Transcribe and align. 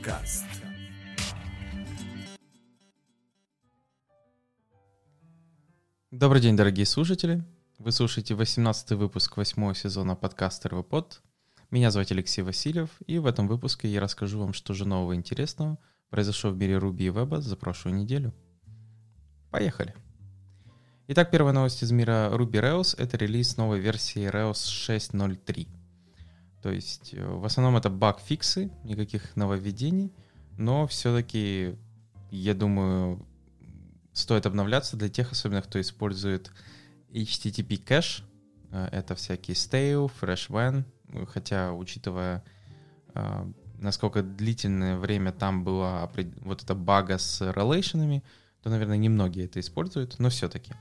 Подкаст. 0.00 0.46
Добрый 6.10 6.40
день, 6.40 6.56
дорогие 6.56 6.86
слушатели. 6.86 7.44
Вы 7.78 7.92
слушаете 7.92 8.34
18 8.34 8.92
выпуск 8.92 9.36
8 9.36 9.74
сезона 9.74 10.16
подкаста 10.16 10.70
РВПод. 10.70 11.20
Меня 11.70 11.90
зовут 11.90 12.10
Алексей 12.12 12.40
Васильев, 12.40 12.88
и 13.06 13.18
в 13.18 13.26
этом 13.26 13.46
выпуске 13.46 13.88
я 13.88 14.00
расскажу 14.00 14.40
вам, 14.40 14.54
что 14.54 14.72
же 14.72 14.88
нового 14.88 15.14
интересного 15.14 15.78
произошло 16.08 16.50
в 16.50 16.56
мире 16.56 16.76
Ruby 16.76 17.02
и 17.02 17.10
веба 17.10 17.42
за 17.42 17.56
прошлую 17.56 17.96
неделю. 17.96 18.32
Поехали! 19.50 19.94
Итак, 21.08 21.30
первая 21.30 21.52
новость 21.52 21.82
из 21.82 21.92
мира 21.92 22.30
Ruby 22.32 22.52
Rails— 22.52 22.94
это 22.98 23.18
релиз 23.18 23.58
новой 23.58 23.80
версии 23.80 24.30
Rails 24.30 24.64
6.0.3. 24.64 25.79
То 26.62 26.70
есть 26.70 27.14
э, 27.14 27.24
в 27.24 27.44
основном 27.44 27.76
это 27.76 27.88
баг-фиксы, 27.90 28.70
никаких 28.84 29.34
нововведений, 29.36 30.12
но 30.58 30.86
все-таки, 30.86 31.76
я 32.30 32.54
думаю, 32.54 33.26
стоит 34.12 34.46
обновляться 34.46 34.96
для 34.96 35.08
тех, 35.08 35.32
особенно 35.32 35.62
кто 35.62 35.80
использует 35.80 36.52
HTTP 37.10 37.78
кэш. 37.78 38.24
Э, 38.70 38.88
это 38.92 39.14
всякие 39.14 39.54
stale, 39.54 40.10
FreshWen, 40.20 40.84
хотя, 41.28 41.72
учитывая, 41.72 42.44
э, 43.14 43.52
насколько 43.78 44.22
длительное 44.22 44.98
время 44.98 45.32
там 45.32 45.64
было 45.64 46.10
вот 46.42 46.62
эта 46.62 46.74
бага 46.74 47.16
с 47.16 47.40
релейшенами, 47.40 48.22
то, 48.62 48.68
наверное, 48.68 48.98
немногие 48.98 49.46
это 49.46 49.60
используют, 49.60 50.18
но 50.18 50.28
все-таки. 50.28 50.74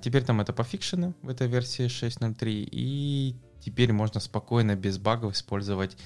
Теперь 0.00 0.24
там 0.24 0.40
это 0.40 0.54
пофикшено 0.54 1.12
в 1.20 1.28
этой 1.28 1.48
версии 1.48 1.86
6.0.3, 1.86 2.68
и 2.70 3.36
теперь 3.60 3.92
можно 3.92 4.20
спокойно, 4.20 4.76
без 4.76 4.98
багов 4.98 5.34
использовать 5.34 5.96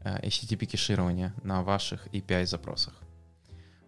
а, 0.00 0.20
HTTP 0.20 0.66
кеширование 0.66 1.32
на 1.42 1.62
ваших 1.62 2.06
API 2.08 2.46
запросах. 2.46 2.94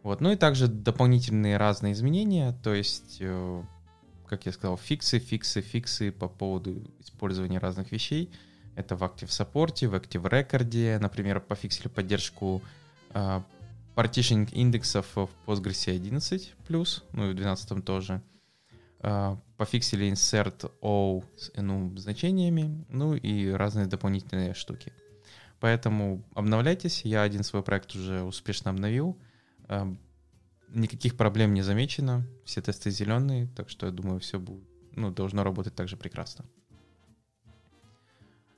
Вот. 0.03 0.21
Ну 0.21 0.31
и 0.31 0.37
также 0.37 0.69
дополнительные 0.69 1.57
разные 1.57 1.93
изменения, 1.93 2.57
то 2.63 2.73
есть, 2.73 3.19
э, 3.21 3.63
как 4.27 4.47
я 4.47 4.53
сказал, 4.53 4.77
фиксы, 4.77 5.19
фиксы, 5.19 5.61
фиксы 5.61 6.13
по 6.13 6.29
поводу 6.29 6.89
использования 7.01 7.59
разных 7.59 7.91
вещей. 7.91 8.31
Это 8.77 8.95
в 8.95 9.03
Active 9.03 9.29
Support, 9.29 9.89
в 9.89 9.95
Active 9.95 10.23
Record, 10.23 10.99
например, 11.01 11.41
пофиксили 11.41 11.89
поддержку 11.89 12.63
uh, 13.15 13.43
partitioning 13.97 14.49
индексов 14.53 15.07
в 15.17 15.29
Postgres 15.47 15.89
11+, 15.89 17.03
ну 17.13 17.31
и 17.31 17.33
в 17.33 17.35
12 17.35 17.85
тоже. 17.85 18.23
А, 19.01 19.39
пофиксили 19.57 20.11
insert 20.11 20.71
all 20.81 21.25
с 21.37 21.51
enum 21.55 21.97
значениями, 21.97 22.85
ну 22.89 23.15
и 23.15 23.51
разные 23.51 23.87
дополнительные 23.87 24.55
штуки. 24.55 24.93
Поэтому 25.61 26.25
обновляйтесь, 26.35 27.03
я 27.05 27.23
один 27.23 27.43
свой 27.43 27.63
проект 27.63 27.95
уже 27.95 28.23
успешно 28.23 28.71
обновил, 28.71 29.19
а, 29.69 29.95
никаких 30.69 31.17
проблем 31.17 31.55
не 31.55 31.63
замечено, 31.63 32.27
все 32.45 32.63
тесты 32.63 32.91
зеленые, 32.91 33.49
так 33.57 33.71
что 33.71 33.87
я 33.87 33.93
думаю, 33.93 34.21
все 34.21 34.39
будет, 34.39 34.65
ну, 34.93 35.11
должно 35.11 35.45
работать 35.45 35.75
также 35.75 35.97
прекрасно. 35.97 36.45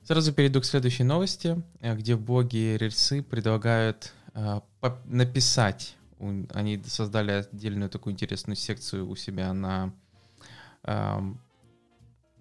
Сразу 0.03 0.33
перейду 0.33 0.61
к 0.61 0.65
следующей 0.65 1.03
новости, 1.03 1.61
э, 1.81 1.95
где 1.95 2.15
в 2.15 2.21
блоге 2.21 2.77
рельсы 2.77 3.21
предлагают 3.21 4.13
э, 4.33 4.61
написать, 5.05 5.95
они 6.17 6.81
создали 6.85 7.31
отдельную 7.31 7.89
такую 7.89 8.13
интересную 8.13 8.55
секцию 8.55 9.07
у 9.07 9.15
себя 9.15 9.53
на 9.53 9.93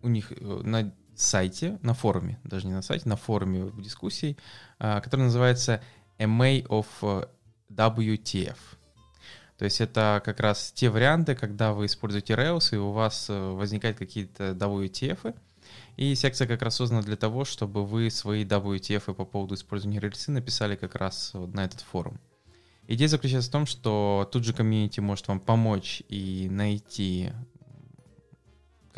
у 0.03 0.09
них 0.09 0.33
э, 0.33 0.61
на 0.65 0.93
сайте, 1.15 1.79
на 1.83 1.95
форуме, 1.95 2.39
даже 2.45 2.67
не 2.67 2.73
на 2.73 2.83
сайте, 2.83 3.09
на 3.09 3.17
форуме 3.17 3.73
дискуссий, 3.79 4.37
а, 4.79 5.01
который 5.01 5.23
называется 5.23 5.83
MA 6.19 6.65
of 6.67 6.87
э, 7.03 7.27
WTF. 7.71 8.57
То 9.59 9.65
есть 9.65 9.81
это 9.81 10.23
как 10.25 10.39
раз 10.39 10.71
те 10.73 10.89
варианты, 10.89 11.35
когда 11.35 11.73
вы 11.73 11.87
используете 11.87 12.35
Rails, 12.35 12.73
и 12.73 12.77
у 12.77 12.93
вас 12.93 13.29
э, 13.29 13.51
возникают 13.51 13.99
какие-то 13.99 14.51
WTF, 14.51 15.35
и 15.97 16.15
секция 16.15 16.47
как 16.47 16.63
раз 16.63 16.77
создана 16.77 17.03
для 17.03 17.17
того, 17.17 17.45
чтобы 17.45 17.85
вы 17.85 18.11
свои 18.11 18.45
WTF 18.45 19.13
по 19.15 19.25
поводу 19.25 19.57
использования 19.57 19.99
рельсы 19.99 20.31
написали 20.31 20.77
как 20.77 20.95
раз 20.95 21.33
на 21.35 21.65
этот 21.65 21.81
форум. 21.81 22.21
Идея 22.87 23.09
заключается 23.09 23.51
в 23.51 23.53
том, 23.53 23.67
что 23.67 24.29
тут 24.33 24.45
же 24.45 24.55
комьюнити 24.55 25.01
может 25.01 25.29
вам 25.29 25.41
помочь 25.41 26.03
и 26.09 26.49
найти 26.51 27.33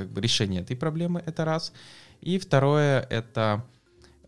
как 0.03 0.11
бы 0.11 0.21
решение 0.21 0.63
этой 0.63 0.77
проблемы, 0.77 1.23
это 1.25 1.45
раз. 1.45 1.73
И 2.21 2.39
второе, 2.39 3.01
это 3.11 3.65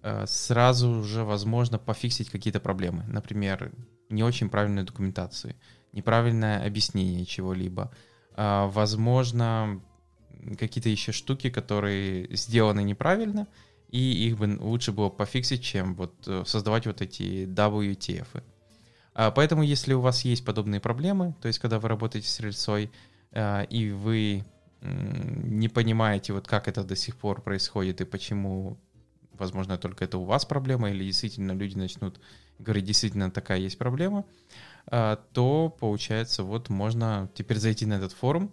э, 0.03 0.25
сразу 0.27 1.03
же 1.03 1.25
возможно 1.25 1.79
пофиксить 1.79 2.31
какие-то 2.31 2.61
проблемы. 2.61 3.05
Например, 3.09 3.73
не 4.09 4.23
очень 4.23 4.49
правильную 4.49 4.87
документацию, 4.87 5.55
неправильное 5.93 6.67
объяснение 6.67 7.27
чего-либо. 7.27 7.93
Э, 8.37 8.67
возможно, 8.67 9.81
какие-то 10.59 10.89
еще 10.89 11.13
штуки, 11.13 11.51
которые 11.51 12.35
сделаны 12.35 12.83
неправильно, 12.83 13.47
и 13.91 14.27
их 14.27 14.39
бы 14.39 14.57
лучше 14.59 14.93
было 14.93 15.11
пофиксить, 15.11 15.63
чем 15.63 15.95
вот 15.95 16.15
э, 16.27 16.45
создавать 16.47 16.87
вот 16.87 17.03
эти 17.03 17.45
WTF. 17.47 18.43
поэтому, 19.35 19.63
если 19.63 19.93
у 19.93 20.01
вас 20.01 20.25
есть 20.25 20.45
подобные 20.47 20.81
проблемы, 20.81 21.35
то 21.43 21.49
есть 21.49 21.59
когда 21.59 21.79
вы 21.79 21.89
работаете 21.89 22.29
с 22.29 22.41
рельсой, 22.41 22.91
и 23.35 23.95
вы 23.97 24.45
не 24.83 25.69
понимаете, 25.69 26.33
вот 26.33 26.47
как 26.47 26.69
это 26.69 26.85
до 26.85 26.97
сих 26.97 27.17
пор 27.17 27.43
происходит 27.43 28.01
и 28.01 28.05
почему, 28.05 28.79
возможно, 29.33 29.79
только 29.79 30.05
это 30.05 30.19
у 30.19 30.25
вас 30.25 30.45
проблема, 30.45 30.91
или 30.91 31.05
действительно 31.05 31.53
люди 31.53 31.77
начнут 31.77 32.21
говорить, 32.59 32.85
действительно 32.85 33.31
такая 33.31 33.59
есть 33.59 33.79
проблема, 33.79 34.25
а, 34.87 35.17
то, 35.33 35.75
получается, 35.79 36.43
вот 36.43 36.69
можно 36.69 37.31
теперь 37.35 37.59
зайти 37.59 37.87
на 37.87 37.95
этот 37.95 38.13
форум 38.13 38.53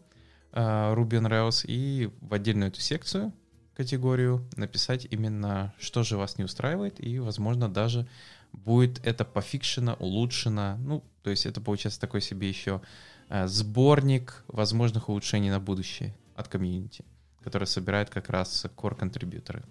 а, 0.52 0.94
Ruby 0.94 1.22
on 1.22 1.30
Rails 1.30 1.66
и 1.66 2.12
в 2.22 2.34
отдельную 2.34 2.70
эту 2.70 2.82
секцию, 2.82 3.34
категорию, 3.76 4.46
написать 4.56 5.08
именно, 5.10 5.74
что 5.80 6.04
же 6.04 6.18
вас 6.18 6.38
не 6.38 6.44
устраивает, 6.44 7.04
и, 7.04 7.18
возможно, 7.20 7.70
даже 7.70 8.08
будет 8.52 9.00
это 9.06 9.26
пофикшено, 9.26 9.96
улучшено. 10.00 10.78
Ну, 10.80 11.04
то 11.24 11.30
есть 11.30 11.46
это 11.46 11.62
получается 11.62 12.00
такой 12.00 12.22
себе 12.22 12.50
еще 12.50 12.82
сборник 13.30 14.44
возможных 14.48 15.10
улучшений 15.10 15.50
на 15.50 15.60
будущее 15.60 16.16
от 16.36 16.48
комьюнити, 16.48 17.06
который 17.44 17.68
собирает 17.68 18.10
как 18.10 18.30
раз 18.30 18.66
core-контрибьюторы. 18.76 19.64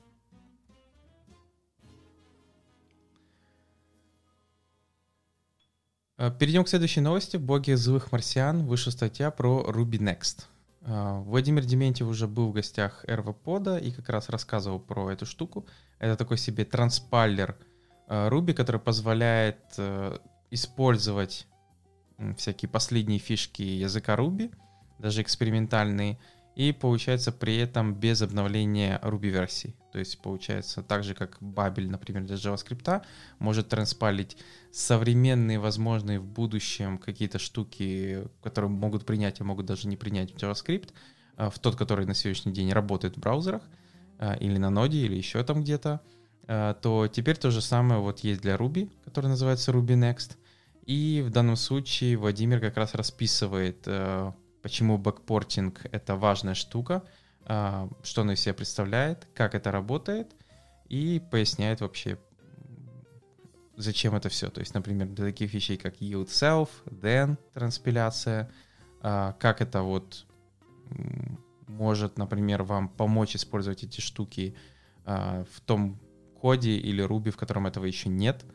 Э, 6.19 6.31
перейдем 6.31 6.65
к 6.65 6.69
следующей 6.69 7.01
новости. 7.01 7.37
В 7.37 7.43
блоге 7.43 7.77
«Злых 7.77 8.13
марсиан» 8.13 8.67
вышла 8.67 8.91
статья 8.91 9.31
про 9.31 9.65
Ruby 9.69 9.99
Next. 9.99 10.45
Э, 10.83 11.21
Владимир 11.25 11.65
Дементьев 11.65 12.07
уже 12.07 12.29
был 12.29 12.51
в 12.51 12.53
гостях 12.53 13.05
РВПода 13.09 13.79
и 13.79 13.91
как 13.91 14.09
раз 14.09 14.29
рассказывал 14.29 14.79
про 14.79 15.11
эту 15.11 15.27
штуку. 15.27 15.67
Это 15.99 16.17
такой 16.17 16.39
себе 16.39 16.65
транспайлер 16.65 17.57
Ruby, 18.09 18.55
который 18.55 18.81
позволяет 18.81 19.79
использовать 20.51 21.47
всякие 22.37 22.69
последние 22.69 23.19
фишки 23.19 23.63
языка 23.63 24.17
Ruby, 24.17 24.53
даже 24.99 25.23
экспериментальные, 25.23 26.19
и 26.57 26.73
получается 26.73 27.31
при 27.31 27.57
этом 27.57 27.95
без 27.95 28.21
обновления 28.21 28.99
Ruby 29.05 29.29
версий. 29.29 29.77
То 29.93 30.01
есть 30.01 30.21
получается 30.21 30.83
так 30.83 31.05
же, 31.05 31.15
как 31.15 31.41
Babel, 31.41 31.89
например, 31.89 32.25
для 32.25 32.35
JavaScript, 32.35 33.03
может 33.39 33.69
транспалить 33.69 34.37
современные, 34.73 35.61
возможные 35.61 36.19
в 36.19 36.27
будущем 36.27 36.99
какие-то 36.99 37.39
штуки, 37.39 38.25
которые 38.43 38.71
могут 38.71 39.07
принять, 39.07 39.41
а 39.41 39.45
могут 39.45 39.67
даже 39.67 39.87
не 39.87 39.97
принять 39.97 40.33
JavaScript, 40.33 40.91
а, 41.37 41.49
в 41.49 41.61
тот, 41.61 41.77
который 41.77 42.07
на 42.07 42.15
сегодняшний 42.15 42.53
день 42.53 42.73
работает 42.73 43.17
в 43.17 43.21
браузерах, 43.21 43.63
а, 44.19 44.35
или 44.35 44.59
на 44.59 44.71
ноде, 44.71 44.99
или 44.99 45.15
еще 45.15 45.45
там 45.45 45.63
где-то, 45.63 46.01
а, 46.49 46.75
то 46.75 47.07
теперь 47.07 47.37
то 47.37 47.53
же 47.53 47.61
самое 47.61 48.01
вот 48.01 48.21
есть 48.21 48.41
для 48.41 48.57
Ruby, 48.57 48.91
который 49.05 49.27
называется 49.27 49.71
Ruby 49.71 49.95
Next— 49.95 50.37
и 50.89 51.21
в 51.21 51.29
данном 51.29 51.57
случае 51.57 52.17
Владимир 52.17 52.61
как 52.61 52.79
раз 52.79 52.95
расписывает, 52.95 53.83
э, 53.85 54.33
почему 54.63 54.97
backporting— 54.97 55.83
это 55.93 56.17
важная 56.17 56.55
штука, 56.55 57.05
э, 57.45 57.89
что 58.03 58.23
он 58.23 58.31
из 58.31 58.41
себя 58.41 58.55
представляет, 58.55 59.29
как 59.35 59.55
это 59.55 59.71
работает, 59.71 60.35
и 60.89 61.23
поясняет 61.31 61.83
вообще, 61.83 62.19
зачем 63.77 64.15
это 64.15 64.31
все. 64.31 64.49
То 64.49 64.61
есть, 64.61 64.73
например, 64.73 65.09
для 65.09 65.27
таких 65.27 65.53
вещей, 65.53 65.77
как 65.77 66.01
yield 66.01 66.29
self, 66.29 66.71
then 66.87 67.37
транспиляция, 67.53 68.51
э, 69.03 69.35
как 69.39 69.61
это 69.61 69.83
вот 69.83 70.25
может, 71.67 72.17
например, 72.17 72.63
вам 72.63 72.89
помочь 72.89 73.37
использовать 73.37 73.85
эти 73.85 74.01
штуки 74.01 74.57
в 75.05 75.61
том 75.67 76.01
коде 76.41 76.79
или 76.79 77.05
Ruby, 77.05 77.31
в 77.31 77.37
котором 77.37 77.67
этого 77.67 77.85
еще 77.85 78.09
нет— 78.09 78.47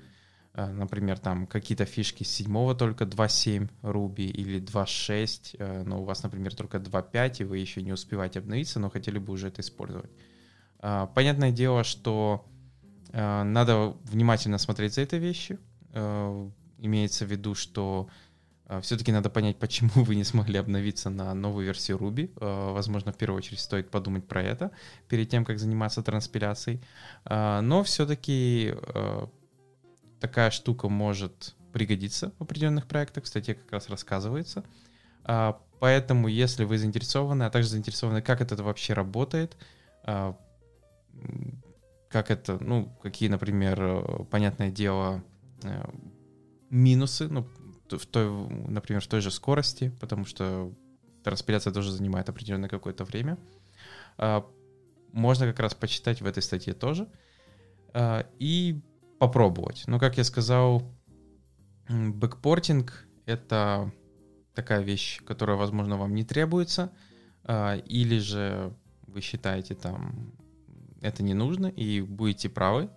например, 0.56 1.18
там 1.18 1.48
какие-то 1.48 1.86
фишки 1.86 2.24
с 2.24 2.30
7 2.30 2.76
только 2.76 3.06
2.7 3.06 3.70
Ruby 3.82 4.26
или 4.26 4.62
2.6, 4.62 5.56
э, 5.58 5.84
но 5.84 6.02
у 6.02 6.06
вас, 6.06 6.22
например, 6.22 6.54
только 6.54 6.78
2.5, 6.78 7.42
и 7.42 7.44
вы 7.44 7.58
еще 7.58 7.82
не 7.82 7.92
успеваете 7.92 8.40
обновиться, 8.40 8.80
но 8.80 8.90
хотели 8.92 9.18
бы 9.18 9.34
уже 9.34 9.48
это 9.48 9.62
использовать. 9.62 10.12
Э, 10.80 11.08
понятное 11.14 11.52
дело, 11.52 11.84
что 11.84 12.46
надо 13.16 13.96
внимательно 14.06 14.58
смотреть 14.58 14.96
за 14.96 15.02
этой 15.02 15.20
вещью, 15.20 15.60
Имеется 16.80 17.26
в 17.26 17.32
виду, 17.32 17.54
что 17.54 18.10
все-таки 18.82 19.12
надо 19.12 19.30
понять, 19.30 19.58
почему 19.60 20.04
вы 20.04 20.16
не 20.16 20.24
смогли 20.24 20.58
обновиться 20.58 21.12
на 21.12 21.32
новую 21.36 21.68
версию 21.68 22.00
Ruby. 22.00 22.32
Возможно, 22.74 23.12
в 23.12 23.18
первую 23.18 23.38
очередь 23.38 23.60
стоит 23.60 23.92
подумать 23.92 24.28
про 24.28 24.42
это 24.42 24.72
перед 25.08 25.30
тем, 25.30 25.46
как 25.46 25.60
заниматься 25.60 26.02
транспиляцией. 26.02 26.82
Но 27.30 27.84
все-таки 27.84 28.74
такая 30.24 30.52
штука 30.52 30.88
может 30.88 31.54
пригодиться 31.74 32.32
в 32.40 32.44
определенных 32.44 32.88
проектах. 32.88 33.26
В 33.26 33.28
статье 33.28 33.56
как 33.56 33.70
раз 33.74 33.90
рассказывается. 33.90 34.64
Поэтому, 35.80 36.30
если 36.30 36.64
вы 36.64 36.78
заинтересованы, 36.78 37.44
а 37.44 37.50
также 37.50 37.68
заинтересованы, 37.68 38.22
как 38.22 38.40
это 38.40 38.56
вообще 38.64 38.94
работает, 38.94 39.58
как 40.02 40.38
это, 42.14 42.58
ну, 42.62 42.98
какие, 43.04 43.28
например, 43.28 44.26
понятное 44.32 44.72
дело, 44.72 45.22
минусы, 46.70 47.28
ну, 47.28 47.46
в 47.90 48.06
той, 48.06 48.30
например, 48.70 49.02
в 49.02 49.08
той 49.08 49.20
же 49.20 49.30
скорости, 49.30 49.92
потому 50.00 50.24
что 50.24 50.72
транспиляция 51.22 51.74
тоже 51.74 51.92
занимает 51.92 52.30
определенное 52.30 52.70
какое-то 52.70 53.04
время. 53.04 53.38
А, 54.18 54.46
можно 55.12 55.48
как 55.48 55.60
раз 55.60 55.74
почитать 55.76 56.22
в 56.22 56.26
этой 56.26 56.42
статье 56.42 56.74
тоже 56.74 57.10
а, 57.94 58.26
и 58.40 58.80
попробовать. 59.28 59.84
Но, 59.88 60.00
как 60.00 60.18
я 60.18 60.26
сказал, 60.26 60.84
backporting— 61.88 63.08
это 63.26 63.90
такая 64.54 64.82
вещь, 64.82 65.22
которая, 65.24 65.56
возможно, 65.56 65.98
вам 65.98 66.14
не 66.14 66.26
требуется, 66.26 66.92
а, 67.46 67.78
или 67.78 68.20
же 68.20 68.74
вы 69.08 69.22
считаете 69.22 69.76
там 69.76 70.34
это 71.02 71.24
не 71.24 71.34
нужно 71.34 71.68
и 71.68 72.02
будете 72.02 72.50
правы, 72.50 72.90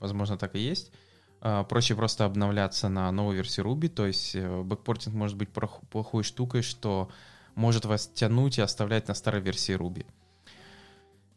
возможно, 0.00 0.36
так 0.36 0.54
и 0.54 0.58
есть. 0.58 0.92
А, 1.40 1.64
проще 1.64 1.94
просто 1.94 2.26
обновляться 2.26 2.90
на 2.90 3.10
новую 3.10 3.36
версию 3.36 3.66
Ruby, 3.66 3.88
то 3.88 4.06
есть 4.06 4.34
э, 4.34 4.62
backporting 4.62 5.14
может 5.14 5.38
быть 5.38 5.48
плохой 5.48 6.24
штукой, 6.24 6.60
что 6.60 7.08
может 7.54 7.86
вас 7.86 8.06
тянуть 8.06 8.58
и 8.58 8.62
оставлять 8.62 9.08
на 9.08 9.14
старой 9.14 9.40
версии 9.40 9.74
Ruby. 9.74 10.04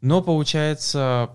Но 0.01 0.21
получается, 0.21 1.31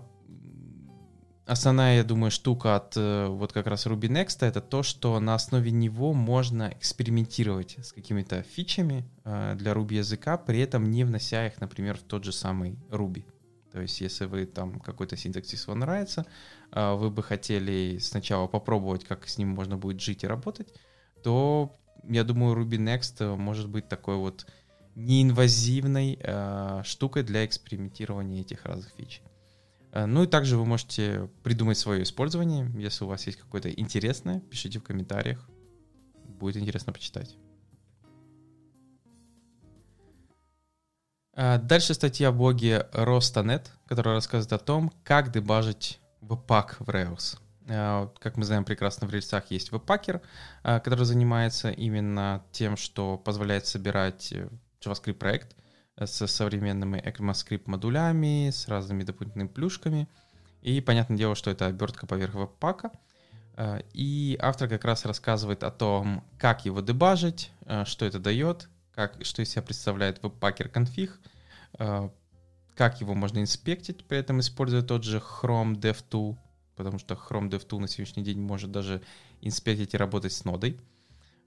основная, 1.47 1.97
я 1.97 2.03
думаю, 2.03 2.29
штука 2.29 2.75
от 2.75 2.95
э, 2.97 3.27
вот 3.27 3.53
как 3.53 3.67
раз 3.67 3.87
Ruby 3.87 4.09
Next 4.09 4.45
это 4.45 4.61
то, 4.61 4.83
что 4.83 5.19
на 5.19 5.33
основе 5.33 5.71
него 5.71 6.13
можно 6.13 6.69
экспериментировать 6.69 7.77
с 7.81 7.91
какими-то 7.93 8.43
фичами 8.43 9.09
э, 9.23 9.55
для 9.55 9.71
Ruby 9.71 9.95
языка, 9.95 10.37
при 10.37 10.59
этом 10.59 10.91
не 10.91 11.03
внося 11.03 11.47
их, 11.47 11.59
например, 11.61 11.97
в 11.97 12.03
тот 12.03 12.23
же 12.23 12.31
самый 12.31 12.77
Ruby. 12.89 13.25
То 13.71 13.81
есть, 13.81 14.01
если 14.01 14.25
вы 14.25 14.45
там 14.45 14.79
какой-то 14.79 15.15
синтаксис 15.17 15.67
вам 15.67 15.79
нравится, 15.79 16.25
а, 16.71 16.95
вы 16.95 17.09
бы 17.11 17.21
хотели 17.21 17.97
сначала 17.99 18.47
попробовать, 18.47 19.03
как 19.03 19.27
с 19.27 19.37
ним 19.37 19.49
можно 19.49 19.77
будет 19.77 20.01
жить 20.01 20.23
и 20.23 20.27
работать, 20.27 20.73
то 21.21 21.77
я 22.03 22.23
думаю, 22.23 22.55
Ruby 22.55 22.77
Next 22.77 23.35
может 23.35 23.69
быть 23.69 23.87
такой 23.87 24.15
вот 24.15 24.47
неинвазивной 24.95 26.17
э, 26.19 26.81
штукой 26.83 27.21
для 27.21 27.45
экспериментирования 27.45 28.41
этих 28.41 28.65
разных 28.65 28.91
фич. 28.97 29.21
Ну 30.05 30.23
и 30.23 30.27
также 30.27 30.57
вы 30.57 30.65
можете 30.65 31.29
придумать 31.43 31.77
свое 31.77 32.03
использование. 32.03 32.69
Если 32.75 33.03
у 33.03 33.07
вас 33.07 33.25
есть 33.25 33.39
какое-то 33.39 33.69
интересное, 33.71 34.41
пишите 34.41 34.79
в 34.79 34.83
комментариях. 34.83 35.49
Будет 36.25 36.57
интересно 36.57 36.93
почитать. 36.93 37.35
Дальше 41.35 41.93
статья 41.93 42.31
в 42.31 42.37
блоге 42.37 42.87
Rostanet, 42.93 43.69
которая 43.87 44.15
рассказывает 44.15 44.53
о 44.53 44.63
том, 44.63 44.91
как 45.03 45.31
дебажить 45.31 45.99
Webpack 46.21 46.75
в 46.79 46.89
Rails. 46.89 47.39
А, 47.69 48.11
как 48.19 48.37
мы 48.37 48.45
знаем 48.45 48.63
прекрасно, 48.63 49.07
в 49.07 49.11
рельсах 49.11 49.51
есть 49.51 49.71
веб-пакер, 49.71 50.21
который 50.63 51.05
занимается 51.05 51.69
именно 51.69 52.43
тем, 52.51 52.77
что 52.77 53.17
позволяет 53.17 53.67
собирать 53.67 54.31
э, 54.31 54.49
С 55.97 56.27
современными 56.27 56.97
ECMAScript 56.97 57.63
модулями, 57.65 58.49
с 58.51 58.67
разными 58.67 59.03
дополнительными 59.03 59.47
плюшками. 59.47 60.07
И 60.61 60.79
понятное 60.81 61.17
дело, 61.17 61.35
что 61.35 61.49
это 61.49 61.65
обертка 61.65 62.05
поверх 62.05 62.35
веб-пака. 62.35 62.91
А, 63.55 63.81
и 63.93 64.37
автор 64.39 64.69
как 64.69 64.85
раз 64.85 65.05
рассказывает 65.05 65.63
о 65.63 65.71
том, 65.71 66.23
как 66.37 66.65
его 66.65 66.81
дебажить, 66.81 67.51
что 67.85 68.05
это 68.05 68.19
дает, 68.19 68.69
как, 68.93 69.23
что 69.25 69.41
из 69.41 69.49
себя 69.49 69.63
представляет 69.63 70.21
веб-пакер 70.21 70.69
конфиг, 70.69 71.19
как 72.77 73.01
его 73.01 73.15
можно 73.15 73.39
инспектить, 73.39 74.05
при 74.05 74.19
этом 74.19 74.39
используя 74.39 74.83
тот 74.83 75.03
же 75.03 75.17
Chrome 75.17 75.75
DevTool, 75.75 76.37
потому 76.75 76.99
что 76.99 77.15
Chrome 77.15 77.49
DevTool 77.49 77.79
на 77.79 77.87
сегодняшний 77.87 78.23
день 78.23 78.39
может 78.39 78.71
даже 78.71 79.01
инспектить 79.41 79.95
и 79.95 79.97
работать 79.97 80.31
с 80.31 80.45
нодой. 80.45 80.79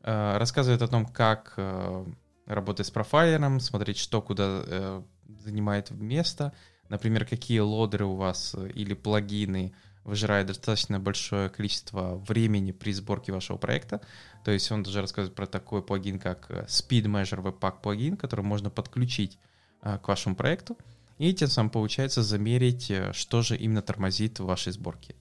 Э, 0.02 0.36
рассказывает 0.38 0.82
о 0.82 0.88
том, 0.88 1.06
как 1.06 1.54
э, 1.56 2.04
работать 2.46 2.86
с 2.86 2.90
профайлером, 2.90 3.60
смотреть, 3.60 3.98
что 3.98 4.20
куда 4.22 4.62
э, 4.66 5.02
занимает 5.44 5.90
место, 5.90 6.52
например, 6.88 7.24
какие 7.24 7.60
лодеры 7.60 8.06
у 8.06 8.16
вас 8.16 8.56
или 8.74 8.94
плагины 8.94 9.72
выжирают 10.04 10.48
достаточно 10.48 10.98
большое 10.98 11.50
количество 11.50 12.16
времени 12.16 12.72
при 12.72 12.92
сборке 12.92 13.32
вашего 13.32 13.58
проекта. 13.58 14.00
То 14.44 14.50
есть 14.50 14.70
он 14.72 14.82
даже 14.82 15.00
рассказывает 15.00 15.36
про 15.36 15.46
такой 15.46 15.82
плагин, 15.82 16.18
как 16.18 16.50
Speed 16.50 17.04
Measure 17.04 17.42
Webpack 17.42 17.82
плагин, 17.82 18.16
который 18.16 18.44
можно 18.44 18.70
подключить 18.70 19.38
к 19.82 20.08
вашему 20.08 20.34
проекту 20.34 20.76
и 21.20 21.34
тем 21.34 21.48
самым 21.48 21.68
получается 21.68 22.22
замерить, 22.22 22.90
э, 22.90 23.12
что 23.12 23.42
же 23.42 23.54
именно 23.54 23.82
тормозит 23.82 24.40
в 24.40 24.46
вашей 24.46 24.72
сборке. 24.72 25.14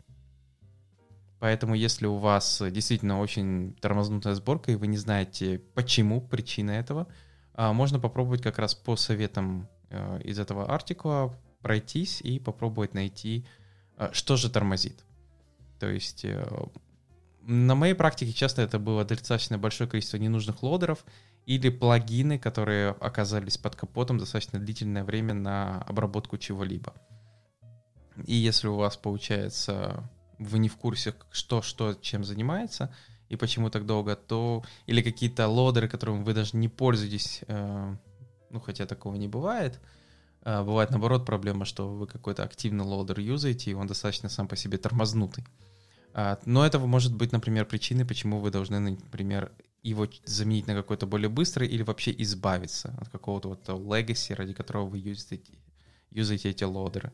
Поэтому 1.40 1.74
если 1.74 2.06
у 2.06 2.18
вас 2.18 2.62
действительно 2.70 3.20
очень 3.20 3.74
тормознутая 3.82 4.36
сборка, 4.36 4.72
и 4.72 4.76
вы 4.76 4.88
не 4.88 4.98
знаете, 4.98 5.60
почему, 5.74 6.22
причина 6.22 6.72
этого, 6.72 7.08
а, 7.54 7.72
можно 7.74 8.00
попробовать 8.00 8.42
как 8.42 8.60
раз 8.60 8.76
по 8.76 8.96
советам 8.96 9.70
э, 9.90 10.22
из 10.24 10.38
этого 10.38 10.74
артикула 10.74 11.38
пройтись 11.62 12.22
и 12.22 12.40
попробовать 12.40 12.94
найти, 12.94 13.46
э, 13.98 14.10
что 14.12 14.36
же 14.36 14.50
тормозит. 14.50 15.06
То 15.80 15.90
есть 15.90 16.26
на 17.42 17.74
моей 17.74 17.94
практике 17.94 18.34
часто 18.34 18.62
это 18.62 18.80
было 18.80 19.06
достаточно 19.06 19.58
большое 19.58 19.90
количество 19.90 20.18
ненужных 20.18 20.62
лодеров, 20.62 21.06
или 21.50 21.70
плагины, 21.70 22.38
которые 22.38 22.92
оказались 22.92 23.58
под 23.58 23.76
капотом 23.76 24.20
достаточно 24.20 24.60
длительное 24.60 25.04
время 25.04 25.34
на 25.34 25.82
обработку 25.82 26.38
чего-либо. 26.38 26.94
И 28.28 28.36
если 28.36 28.68
у 28.68 28.76
вас 28.76 28.98
получается, 28.98 30.08
вы 30.40 30.60
не 30.60 30.70
в 30.70 30.78
курсе, 30.78 31.14
что, 31.32 31.62
что, 31.62 31.94
чем 31.94 32.24
занимается 32.24 32.94
и 33.30 33.36
почему 33.36 33.70
так 33.70 33.86
долго, 33.86 34.16
то 34.16 34.64
или 34.88 35.02
какие-то 35.02 35.48
лодеры, 35.48 35.88
которыми 35.88 36.24
вы 36.24 36.34
даже 36.34 36.58
не 36.58 36.68
пользуетесь, 36.68 37.42
э, 37.48 37.96
ну 38.50 38.60
хотя 38.60 38.86
такого 38.86 39.16
не 39.16 39.28
бывает, 39.28 39.80
э, 40.44 40.64
бывает 40.64 40.90
наоборот 40.90 41.26
проблема, 41.26 41.66
что 41.66 41.90
вы 41.90 42.08
какой-то 42.08 42.44
активный 42.44 42.86
лодер 42.86 43.20
юзаете, 43.20 43.72
и 43.72 43.76
он 43.76 43.88
достаточно 43.88 44.30
сам 44.30 44.48
по 44.48 44.56
себе 44.56 44.78
тормознутый. 44.78 45.46
Э, 46.14 46.38
но 46.46 46.66
это 46.66 46.80
может 46.80 47.14
быть, 47.14 47.32
например, 47.32 47.66
причиной, 47.66 48.06
почему 48.06 48.40
вы 48.40 48.50
должны, 48.50 48.80
например, 48.80 49.52
его 49.84 50.08
заменить 50.26 50.68
на 50.68 50.74
какой-то 50.74 51.06
более 51.06 51.30
быстрый 51.30 51.68
или 51.68 51.84
вообще 51.84 52.14
избавиться 52.18 52.96
от 53.00 53.10
какого-то 53.10 53.50
вот 53.50 53.70
legacy, 53.70 54.34
ради 54.34 54.54
которого 54.54 54.88
вы 54.88 54.98
юзаете, 54.98 55.54
юзаете 56.12 56.50
эти 56.50 56.64
лодеры. 56.64 57.14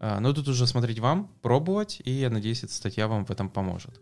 Но 0.00 0.32
тут 0.32 0.48
уже 0.48 0.66
смотреть 0.66 0.98
вам, 0.98 1.30
пробовать, 1.40 2.02
и 2.04 2.10
я 2.10 2.30
надеюсь, 2.30 2.62
эта 2.64 2.72
статья 2.74 3.08
вам 3.08 3.24
в 3.24 3.30
этом 3.30 3.48
поможет. 3.48 4.00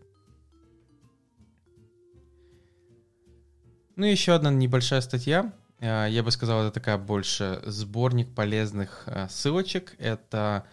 Ну 3.95 4.05
и 4.05 4.11
еще 4.11 4.33
одна 4.33 4.51
небольшая 4.51 5.01
статья. 5.01 5.53
А, 5.79 6.07
я 6.07 6.23
бы 6.23 6.31
сказал, 6.31 6.63
это 6.63 6.71
такая 6.71 6.97
больше 6.97 7.61
сборник 7.65 8.33
полезных 8.33 9.03
а, 9.05 9.27
ссылочек. 9.29 9.95
Это 9.99 10.65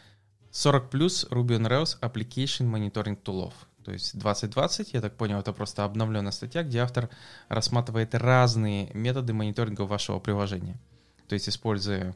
40 0.53 0.91
плюс 0.91 1.27
Ruby 1.31 1.59
on 1.59 1.69
Rails 1.69 2.01
Application 2.01 2.71
Monitoring 2.71 3.21
Toolов. 3.23 3.53
То 3.85 3.93
есть 3.93 4.19
2020, 4.19 4.95
я 4.95 5.01
так 5.01 5.17
понял, 5.17 5.39
это 5.39 5.53
просто 5.53 5.85
обновленная 5.85 6.33
статья, 6.33 6.63
где 6.63 6.81
автор 6.81 7.09
рассматривает 7.49 8.15
разные 8.15 8.91
методы 8.95 9.33
мониторинга 9.33 9.83
вашего 9.83 10.19
приложения. 10.19 10.79
То 11.29 11.35
есть 11.35 11.49
используя, 11.49 12.15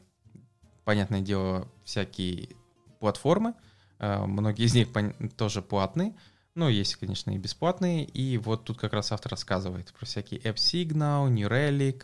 понятное 0.85 1.21
дело, 1.21 1.67
всякие 1.83 2.49
платформы, 2.99 3.53
э, 3.99 4.25
многие 4.25 4.65
из 4.65 4.73
них 4.75 4.87
тоже 5.37 5.61
платные, 5.61 6.13
но 6.53 6.69
есть, 6.69 6.95
конечно, 6.95 7.31
и 7.31 7.37
бесплатные. 7.37 8.05
И 8.05 8.37
вот 8.37 8.63
тут 8.63 8.77
как 8.77 8.93
раз 8.93 9.11
автор 9.11 9.31
рассказывает 9.31 9.93
про 9.93 10.05
всякие 10.05 10.39
AppSignal, 10.41 11.29
New 11.29 11.47
Relic, 11.47 12.03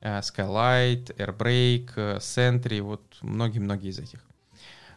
э, 0.00 0.20
Skylight, 0.20 1.16
Airbrake, 1.16 1.90
э, 1.96 2.16
Sentry, 2.18 2.80
вот 2.82 3.02
многие-многие 3.22 3.90
из 3.90 3.98
этих. 3.98 4.20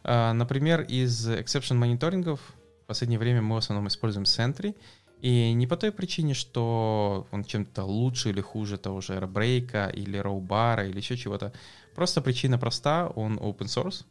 Например, 0.03 0.81
из 0.81 1.27
exception 1.27 1.73
мониторингов 1.73 2.39
в 2.83 2.85
последнее 2.87 3.19
время 3.19 3.41
мы 3.41 3.55
в 3.55 3.57
основном 3.57 3.89
используем 3.89 4.23
Sentry, 4.23 4.73
и 5.19 5.51
не 5.51 5.67
по 5.67 5.75
той 5.75 5.91
причине, 5.91 6.33
что 6.33 7.27
он 7.31 7.43
чем-то 7.43 7.83
лучше 7.83 8.29
или 8.29 8.39
хуже 8.39 8.77
того 8.77 9.01
же 9.01 9.13
Airbreak 9.15 9.93
или 9.93 10.19
Rowbar 10.19 10.87
или 10.87 10.97
еще 10.97 11.17
чего-то. 11.17 11.51
Просто 11.93 12.21
причина 12.21 12.57
проста, 12.57 13.07
он 13.07 13.37
open 13.37 13.65
source, 13.65 14.05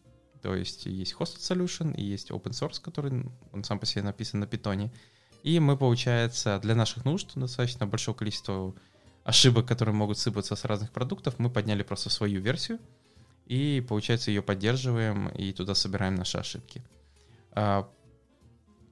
то 0.47 0.55
есть 0.55 0.87
есть 0.87 1.17
hosted 1.19 1.41
solution 1.41 1.93
и 1.97 2.05
есть 2.05 2.31
open 2.31 2.53
source, 2.53 2.81
который 2.81 3.25
он 3.53 3.65
сам 3.65 3.81
по 3.81 3.87
себе 3.87 4.05
написан 4.05 4.38
на 4.38 4.47
питоне. 4.47 4.93
И 5.43 5.59
мы, 5.59 5.76
получается, 5.76 6.61
для 6.62 6.76
наших 6.76 7.05
нужд 7.05 7.33
достаточно 7.35 7.85
большое 7.85 8.17
количество 8.17 8.73
ошибок, 9.25 9.67
которые 9.67 9.93
могут 9.97 10.19
сыпаться 10.19 10.55
с 10.55 10.65
разных 10.65 10.93
продуктов, 10.93 11.41
мы 11.41 11.50
подняли 11.50 11.83
просто 11.83 12.11
свою 12.11 12.41
версию 12.41 12.79
и, 13.47 13.85
получается, 13.88 14.31
ее 14.31 14.41
поддерживаем 14.41 15.31
и 15.31 15.53
туда 15.53 15.75
собираем 15.75 16.15
наши 16.15 16.38
ошибки. 16.38 16.81
А, 17.50 17.91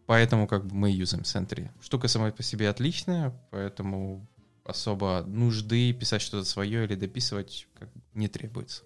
поэтому 0.07 0.49
как 0.49 0.67
бы 0.67 0.75
мы 0.75 0.91
юзаем 0.91 1.23
Sentry. 1.23 1.71
Штука 1.81 2.09
сама 2.09 2.33
по 2.33 2.43
себе 2.43 2.69
отличная, 2.69 3.33
поэтому 3.53 4.27
особо 4.65 5.23
нужды 5.25 5.93
писать 5.93 6.21
что-то 6.21 6.49
свое 6.49 6.83
или 6.83 6.97
дописывать 6.97 7.69
как 7.79 7.91
не 8.13 8.27
требуется. 8.27 8.83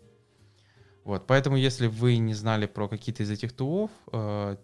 Вот, 1.09 1.27
поэтому 1.27 1.57
если 1.57 1.87
вы 1.87 2.19
не 2.19 2.35
знали 2.35 2.67
про 2.67 2.87
какие-то 2.87 3.23
из 3.23 3.31
этих 3.31 3.55
тулов, 3.55 3.91
э, 4.13 4.57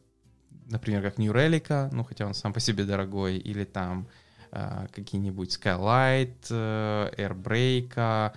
например, 0.66 1.00
как 1.00 1.16
New 1.16 1.32
Relic, 1.32 1.88
ну 1.90 2.04
хотя 2.04 2.26
он 2.26 2.34
сам 2.34 2.52
по 2.52 2.60
себе 2.60 2.84
дорогой, 2.84 3.38
или 3.38 3.64
там 3.64 4.08
э, 4.52 4.86
какие-нибудь 4.92 5.48
Skylight, 5.48 6.36
э, 6.50 7.10
Airbreak, 7.16 8.34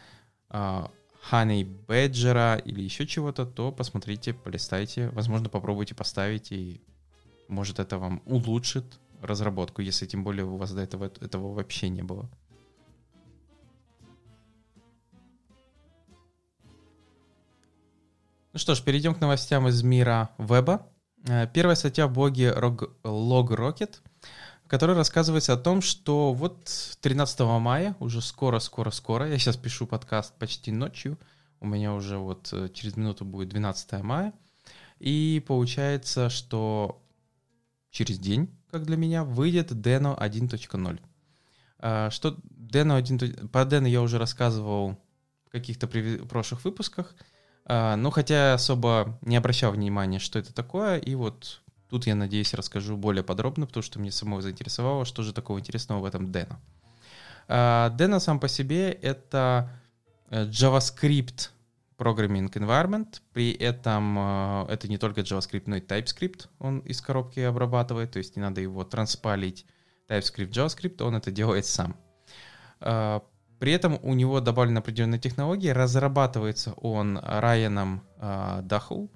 э, 0.50 0.86
Honey 1.30 1.68
Badger 1.86 2.62
или 2.64 2.82
еще 2.82 3.06
чего-то, 3.06 3.46
то 3.46 3.74
посмотрите, 3.74 4.34
полистайте, 4.34 5.10
возможно, 5.10 5.50
попробуйте 5.50 5.94
поставить, 5.94 6.54
и 6.54 6.80
может 7.50 7.78
это 7.80 7.98
вам 7.98 8.22
улучшит 8.26 8.86
разработку, 9.22 9.82
если 9.82 10.06
тем 10.06 10.24
более 10.24 10.46
у 10.46 10.56
вас 10.56 10.72
до 10.72 10.80
этого 10.80 11.12
этого 11.20 11.54
вообще 11.54 11.90
не 11.90 12.04
было. 12.04 12.30
Ну 18.58 18.60
что 18.60 18.74
ж, 18.74 18.82
перейдем 18.82 19.14
к 19.14 19.22
новостям 19.22 19.68
из 19.68 19.84
мира 19.84 20.32
веба. 20.40 20.90
Э, 21.28 21.46
первая 21.54 21.76
статья 21.76 22.08
в 22.08 22.14
блоге 22.14 22.56
Log 23.04 23.50
Rocket, 23.50 23.98
в 24.66 24.68
которой 24.68 24.94
о 25.54 25.58
том, 25.58 25.84
что 25.84 26.34
вот 26.34 26.98
13 27.02 27.40
мая, 27.42 27.96
уже 28.00 28.20
скоро-скоро-скоро, 28.20 29.30
я 29.30 29.38
сейчас 29.38 29.58
пишу 29.58 29.86
подкаст 29.86 30.34
почти 30.40 30.72
ночью, 30.72 31.20
у 31.60 31.68
меня 31.68 31.94
уже 31.94 32.18
вот 32.18 32.50
э, 32.52 32.70
через 32.74 32.98
минуту 32.98 33.26
будет 33.26 33.50
12 33.50 34.02
мая, 34.02 34.34
и 34.98 35.44
получается, 35.48 36.32
что 36.32 37.00
через 37.92 38.18
день, 38.18 38.50
как 38.72 38.86
для 38.86 38.98
меня, 38.98 39.24
выйдет 39.24 39.72
Deno 39.72 40.18
1.0. 40.20 41.00
Э, 41.78 42.10
что 42.10 42.36
Deno 42.50 42.98
1, 42.98 43.50
по 43.50 43.60
Deno 43.60 43.88
я 43.88 44.02
уже 44.02 44.18
рассказывал 44.18 44.98
в 45.46 45.52
каких-то 45.52 45.88
прошлых 46.26 46.66
выпусках, 46.66 47.14
ну, 47.68 48.12
хотя 48.12 48.54
особо 48.54 49.18
не 49.22 49.36
обращал 49.36 49.72
внимания, 49.72 50.20
что 50.20 50.40
это 50.40 50.54
такое, 50.54 50.98
и 50.98 51.16
вот 51.16 51.62
тут 51.90 52.08
я, 52.08 52.16
надеюсь, 52.16 52.54
расскажу 52.54 52.98
более 52.98 53.24
подробно, 53.24 53.66
потому 53.66 53.84
что 53.84 54.00
мне 54.00 54.12
самого 54.12 54.42
заинтересовало, 54.42 55.06
что 55.06 55.24
же 55.24 55.34
такого 55.34 55.60
интересного 55.60 56.00
в 56.00 56.06
этом 56.06 56.26
Deno. 56.28 56.56
Deno 57.48 58.20
сам 58.20 58.40
по 58.40 58.48
себе— 58.48 58.92
это 59.02 59.70
э, 60.30 60.46
JavaScript 60.46 61.50
Programming 61.98 62.52
Environment, 62.52 63.22
при 63.34 63.52
этом 63.52 64.18
э, 64.20 64.66
это 64.70 64.88
не 64.90 64.98
только 64.98 65.22
JavaScript, 65.22 65.64
но 65.66 65.78
и 65.78 65.82
TypeScript 65.82 66.48
он 66.60 66.80
из 66.80 67.02
коробки 67.02 67.40
обрабатывает, 67.40 68.12
то 68.12 68.20
есть 68.20 68.36
не 68.36 68.42
надо 68.42 68.60
его 68.60 68.84
транспалить 68.84 69.66
TypeScript, 70.10 70.52
JavaScript, 70.52 71.02
он 71.02 71.16
это 71.16 71.32
делает 71.32 71.66
сам. 71.66 71.96
При 73.60 73.72
этом 73.72 74.00
у 74.04 74.14
него 74.14 74.40
добавлена 74.40 74.80
определенная 74.80 75.20
технология, 75.20 75.74
разрабатывается 75.74 76.74
он 76.74 77.18
Райаном 77.18 78.04
э, 78.18 78.60
Даху. 78.64 79.10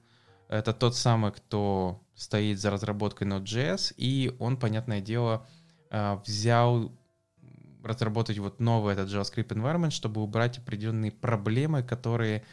Это 0.48 0.74
тот 0.74 0.96
самый, 0.96 1.32
кто 1.32 2.02
стоит 2.16 2.60
за 2.60 2.72
разработкой 2.72 3.28
Node.js, 3.28 3.94
и 3.98 4.36
он, 4.40 4.58
понятное 4.58 5.00
дело, 5.00 5.48
э, 5.92 6.18
взял 6.26 6.92
разработать 7.84 8.38
вот 8.40 8.60
новый 8.60 8.94
этот 8.94 9.10
JavaScript 9.10 9.50
environment, 9.50 9.92
чтобы 9.92 10.22
убрать 10.22 10.58
определенные 10.58 11.12
проблемы, 11.12 11.84
которые 11.84 12.44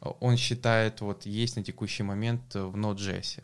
он 0.00 0.36
считает 0.36 1.00
вот 1.00 1.26
есть 1.26 1.56
на 1.56 1.64
текущий 1.64 2.02
момент 2.02 2.54
в 2.54 2.76
Node.js. 2.76 3.42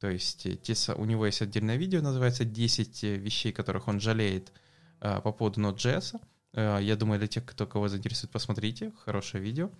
То 0.00 0.10
есть 0.10 0.44
э, 0.46 0.56
те, 0.56 0.74
у 0.94 1.04
него 1.04 1.24
есть 1.24 1.40
отдельное 1.40 1.76
видео, 1.76 2.00
называется 2.02 2.44
10 2.44 3.02
вещей, 3.02 3.52
которых 3.52 3.88
он 3.88 4.00
жалеет 4.00 4.52
э, 5.00 5.20
по 5.20 5.32
поводу 5.32 5.60
Node.js. 5.60 6.20
Э, 6.54 6.78
я 6.80 6.96
думаю, 6.96 7.18
для 7.18 7.28
тех, 7.28 7.44
кто 7.44 7.66
кого 7.66 7.88
заинтересует, 7.88 8.32
посмотрите. 8.32 8.92
Хорошее 9.04 9.42
видео. 9.42 9.70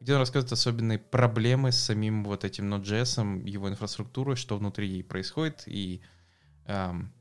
Где 0.00 0.14
он 0.14 0.20
рассказывает 0.20 0.52
особенные 0.52 0.98
проблемы 0.98 1.72
с 1.72 1.78
самим 1.78 2.24
вот 2.24 2.44
этим 2.44 2.72
Node.js, 2.72 3.46
его 3.46 3.68
инфраструктурой, 3.68 4.36
что 4.36 4.56
внутри 4.56 5.02
происходит 5.02 5.64
и 5.66 6.00
эм, 6.64 7.12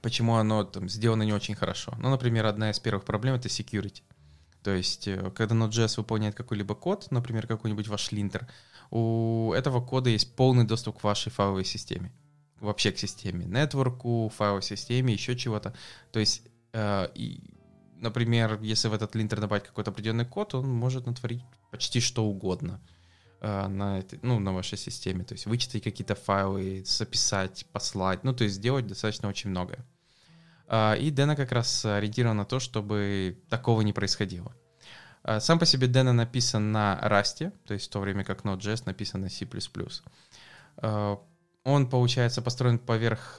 почему 0.00 0.36
оно 0.36 0.64
там 0.64 0.88
сделано 0.88 1.22
не 1.22 1.34
очень 1.34 1.54
хорошо. 1.54 1.94
Ну, 1.98 2.08
например, 2.08 2.46
одна 2.46 2.70
из 2.70 2.80
первых 2.80 3.04
проблем— 3.04 3.34
это 3.36 3.48
security. 3.48 4.02
То 4.62 4.70
есть, 4.70 5.06
э, 5.08 5.30
когда 5.34 5.54
Node.js 5.54 5.98
выполняет 5.98 6.34
какой-либо 6.34 6.74
код, 6.74 7.08
например, 7.10 7.46
какой-нибудь 7.46 7.88
ваш 7.88 8.10
линтер, 8.12 8.48
у 8.90 9.52
этого 9.52 9.84
кода 9.84 10.08
есть 10.08 10.34
полный 10.34 10.64
доступ 10.64 11.00
к 11.00 11.04
вашей 11.04 11.30
файловой 11.30 11.64
системе. 11.64 12.10
Вообще 12.60 12.92
к 12.92 12.98
системе, 12.98 13.44
нетворку, 13.44 14.32
файловой 14.34 14.62
системе, 14.62 15.12
еще 15.12 15.36
чего-то. 15.36 15.74
То 16.10 16.20
есть, 16.20 16.42
э, 16.72 17.08
и 17.14 17.51
например, 18.02 18.58
если 18.60 18.88
в 18.88 18.94
этот 18.94 19.14
линтер 19.14 19.40
добавить 19.40 19.64
какой-то 19.64 19.90
определенный 19.90 20.26
код, 20.26 20.54
он 20.54 20.68
может 20.68 21.06
натворить 21.06 21.42
почти 21.70 22.00
что 22.00 22.24
угодно 22.24 22.80
э, 23.40 23.68
на, 23.68 24.04
ну, 24.22 24.38
на 24.38 24.52
вашей 24.52 24.76
системе. 24.76 25.24
То 25.24 25.34
есть 25.34 25.46
вычитать 25.46 25.82
какие-то 25.82 26.14
файлы, 26.14 26.82
записать, 26.84 27.66
послать. 27.72 28.24
Ну, 28.24 28.34
то 28.34 28.44
есть 28.44 28.56
сделать 28.56 28.86
достаточно 28.86 29.28
очень 29.28 29.50
многое. 29.50 29.86
Э, 30.68 30.98
и 30.98 31.10
Deno 31.10 31.36
как 31.36 31.52
раз 31.52 31.84
ориентирован 31.84 32.36
на 32.36 32.44
то, 32.44 32.58
чтобы 32.58 33.38
такого 33.48 33.82
не 33.82 33.92
происходило. 33.92 34.52
Э, 35.24 35.40
сам 35.40 35.58
по 35.58 35.64
себе 35.64 35.86
Deno 35.86 36.12
написан 36.12 36.72
на 36.72 37.00
Rust, 37.02 37.52
то 37.64 37.74
есть 37.74 37.86
в 37.86 37.90
то 37.90 38.00
время 38.00 38.24
как 38.24 38.44
Node.js 38.44 38.82
написан 38.84 39.22
на 39.22 39.30
C++. 39.30 39.46
Он, 41.64 41.88
получается, 41.88 42.42
построен 42.42 42.80
поверх 42.80 43.38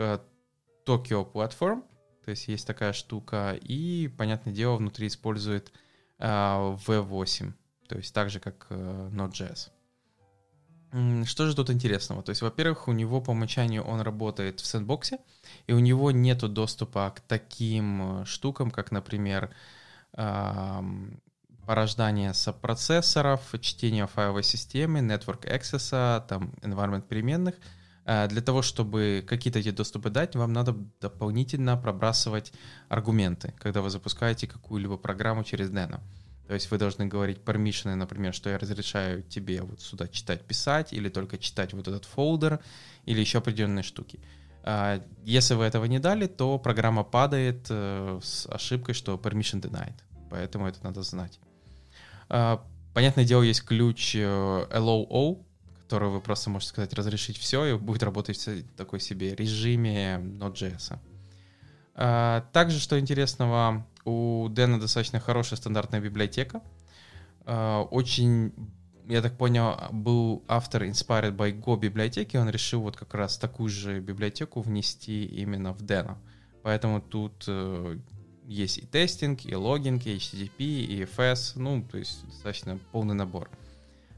Tokyo 0.86 1.29
Platform, 1.29 1.84
то 2.24 2.32
есть 2.32 2.48
есть 2.48 2.65
такая 2.65 2.94
штука. 2.94 3.58
И, 3.62 4.10
понятное 4.18 4.53
дело, 4.53 4.77
внутри 4.77 5.08
использует 5.08 5.72
э, 6.20 6.25
V8. 6.25 7.53
То 7.88 7.98
есть 7.98 8.13
так 8.13 8.30
же, 8.30 8.39
как 8.39 8.68
э, 8.70 9.10
Node.js. 9.12 9.70
Что 11.25 11.48
же 11.48 11.56
тут 11.56 11.70
интересного? 11.72 12.22
То 12.22 12.30
есть, 12.30 12.42
во-первых, 12.42 12.88
у 12.88 12.92
него 12.92 13.20
по 13.20 13.32
умолчанию 13.32 13.84
он 13.84 14.01
работает 14.01 14.60
в 14.60 14.65
сэндбоксе, 14.65 15.18
и 15.65 15.74
у 15.74 15.80
него 15.80 16.12
нет 16.12 16.39
доступа 16.39 17.12
к 17.15 17.22
таким 17.22 18.22
э, 18.22 18.25
штукам, 18.25 18.72
как, 18.72 18.92
например, 18.92 19.53
порождание 21.65 22.36
сопроцессоров, 22.36 23.42
чтение 23.62 24.06
файловой 24.06 24.44
системы, 24.44 25.00
network 25.00 25.48
access, 25.48 26.24
там, 26.27 26.53
environment 26.62 27.08
переменных— 27.08 27.56
для 28.06 28.42
того, 28.42 28.62
чтобы 28.62 29.24
какие-то 29.28 29.60
эти 29.60 29.72
доступы 29.72 30.10
дать, 30.10 30.36
вам 30.36 30.52
надо 30.52 30.76
дополнительно 31.00 31.78
пробрасывать 31.78 32.52
аргументы, 32.90 33.54
когда 33.60 33.82
вы 33.82 33.90
запускаете 33.90 34.48
какую-либо 34.48 34.98
программу 34.98 35.44
через 35.44 35.70
Nano. 35.70 36.02
То 36.48 36.54
есть 36.54 36.70
вы 36.72 36.78
должны 36.78 37.06
говорить 37.06 37.38
permission, 37.38 37.96
например, 37.96 38.34
что 38.34 38.50
я 38.50 38.58
разрешаю 38.58 39.24
тебе 39.24 39.62
вот 39.62 39.82
сюда 39.82 40.08
читать, 40.08 40.42
писать, 40.42 40.92
или 40.92 41.08
только 41.08 41.38
читать 41.38 41.74
вот 41.74 41.88
этот 41.88 42.06
фолдер, 42.06 42.60
или 43.06 43.22
еще 43.22 43.38
определенные 43.38 43.84
штуки. 43.84 44.20
А, 44.64 45.02
если 45.24 45.54
вы 45.54 45.64
этого 45.64 45.86
не 45.86 46.00
дали, 46.00 46.28
то 46.28 46.60
программа 46.60 47.04
падает 47.04 47.68
э, 47.70 48.20
с 48.22 48.46
ошибкой, 48.48 48.94
что 48.94 49.16
permission 49.16 49.62
denied. 49.62 49.96
Поэтому 50.30 50.68
это 50.68 50.84
надо 50.84 51.04
знать. 51.04 51.40
Понятное 52.94 53.26
дело, 53.26 53.42
есть 53.42 53.64
ключ 53.64 54.16
э, 54.16 54.20
LOO, 54.20 55.46
которую 55.84 56.12
вы 56.12 56.22
просто 56.22 56.50
можете 56.50 56.70
сказать 56.70 56.94
разрешить 56.94 57.38
все, 57.38 57.66
и 57.66 57.78
будет 57.78 58.04
работать 58.04 58.48
в 58.48 58.63
такой 58.75 59.00
себе 59.00 59.36
режиме 59.36 60.16
Node.js. 60.16 60.98
А, 61.96 62.46
также, 62.52 62.80
что 62.80 63.00
интересного, 63.00 63.86
у 64.06 64.48
Дэна 64.50 64.80
достаточно 64.80 65.20
хорошая 65.20 65.58
стандартная 65.58 66.00
библиотека. 66.00 66.62
А, 67.46 67.84
очень, 67.84 68.54
я 69.08 69.22
так 69.22 69.38
понял, 69.38 69.78
был 69.92 70.44
автор 70.48 70.84
Inspired 70.84 71.36
by 71.36 71.62
Go 71.62 71.78
библиотеки, 71.78 72.38
он 72.38 72.50
решил 72.50 72.82
вот 72.82 72.96
как 72.96 73.13
раз 73.13 73.38
такую 73.38 73.70
же 73.70 74.00
библиотеку 74.00 74.62
внести 74.62 75.25
именно 75.25 75.74
в 75.74 75.82
Дэна. 75.82 76.18
Поэтому 76.63 77.02
тут 77.02 77.44
э, 77.48 78.00
есть 78.46 78.78
и 78.78 78.86
тестинг, 78.86 79.46
и 79.46 79.54
логинг, 79.54 80.06
и 80.06 80.16
HTTP, 80.16 80.52
и 80.60 81.04
EFS, 81.04 81.54
ну, 81.56 81.84
то 81.84 81.98
есть 81.98 82.25
достаточно 82.25 82.80
полный 82.92 83.16
набор. 83.16 83.50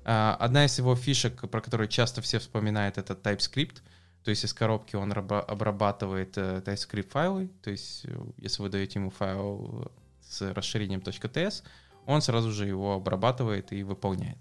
Одна 0.06 0.66
из 0.66 0.78
его 0.78 0.96
фишек, 0.96 1.50
про 1.50 1.62
которую 1.62 1.88
часто 1.88 2.22
все 2.22 2.40
вспоминают, 2.40 2.98
это 2.98 3.14
TypeScript. 3.14 3.82
То 4.24 4.30
есть 4.30 4.44
из 4.44 4.54
коробки 4.54 4.96
он 4.96 5.12
обрабатывает 5.12 6.38
э, 6.38 6.62
TypeScript 6.66 7.10
файлы. 7.10 7.48
То 7.62 7.72
есть 7.72 8.06
э, 8.06 8.18
если 8.38 8.64
вы 8.64 8.70
даете 8.70 9.00
ему 9.00 9.12
файл 9.12 9.92
с 10.22 10.42
расширением 10.54 11.02
.ts, 11.02 11.64
он 12.06 12.22
сразу 12.22 12.52
же 12.52 12.68
его 12.68 12.94
обрабатывает 12.94 13.72
и 13.72 13.84
выполняет. 13.84 14.38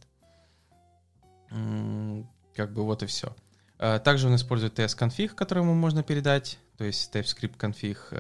Как 2.54 2.73
бы 2.73 2.85
вот 2.85 3.02
и 3.02 3.06
все. 3.06 3.35
Также 3.78 4.28
он 4.28 4.37
использует 4.37 4.78
TS-конфиг, 4.78 5.35
который 5.35 5.62
ему 5.62 5.75
можно 5.75 6.02
передать, 6.02 6.59
то 6.78 6.85
есть 6.85 7.14
TypeScript 7.14 7.57
конфиг, 7.57 8.12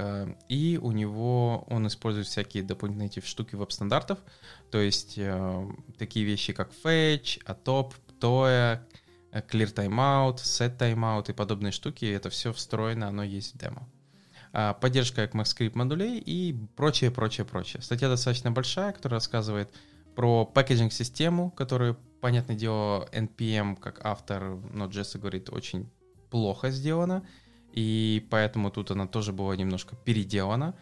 и 0.48 0.78
у 0.82 0.90
него 0.90 1.64
он 1.68 1.86
использует 1.86 2.26
всякие 2.26 2.62
дополнительные 2.64 3.08
эти 3.08 3.20
штуки 3.24 3.54
веб-стандартов, 3.54 4.18
то 4.70 4.78
есть 4.80 5.18
такие 5.96 6.26
вещи, 6.26 6.52
как 6.52 6.70
fetch, 6.84 7.44
atop, 7.44 7.92
toya, 8.20 8.80
clear 9.32 9.72
timeout, 9.72 10.36
set 10.36 10.76
timeout 10.76 11.30
и 11.30 11.32
подобные 11.32 11.72
штуки, 11.72 12.04
это 12.04 12.30
все 12.30 12.52
встроено, 12.52 13.08
оно 13.08 13.22
есть 13.22 13.54
в 13.54 13.58
демо. 13.58 13.88
Поддержка 14.80 15.24
ECMAScript 15.24 15.72
модулей 15.74 16.18
и 16.18 16.52
прочее, 16.76 17.10
прочее, 17.10 17.44
прочее. 17.44 17.82
Статья 17.82 18.08
достаточно 18.08 18.50
большая, 18.50 18.92
которая 18.92 19.18
рассказывает 19.18 19.72
про 20.14 20.44
пакетинг-систему, 20.44 21.50
которую, 21.50 21.96
понятное 22.24 22.56
дело, 22.56 23.06
NPM 23.12 23.76
как 23.76 24.02
автор 24.02 24.44
Node.js 24.72 25.18
говорит, 25.18 25.50
очень 25.50 25.90
плохо 26.30 26.70
сделана, 26.70 27.22
и 27.70 28.26
поэтому 28.30 28.70
тут 28.70 28.90
она 28.90 29.06
тоже 29.06 29.34
была 29.34 29.54
немножко 29.56 29.94
переделана. 29.94 30.74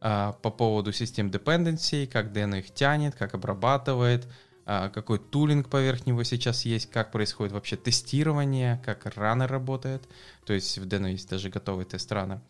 По 0.00 0.50
поводу 0.50 0.92
систем 0.92 1.30
dependency, 1.30 2.06
как 2.06 2.36
Deno 2.36 2.58
их 2.58 2.74
тянет, 2.74 3.14
как 3.14 3.32
обрабатывает, 3.32 4.28
какой 4.66 5.18
тулинг 5.18 5.70
поверх 5.70 6.04
него 6.04 6.22
сейчас 6.22 6.66
есть, 6.66 6.90
как 6.90 7.12
происходит 7.12 7.54
вообще 7.54 7.76
тестирование, 7.76 8.78
как 8.84 9.06
раннер 9.16 9.50
работает. 9.50 10.06
То 10.44 10.52
есть 10.52 10.76
в 10.76 10.86
Deno 10.86 11.10
есть 11.10 11.30
даже 11.30 11.48
готовый 11.48 11.86
тест 11.86 12.12
раннер. 12.12 12.42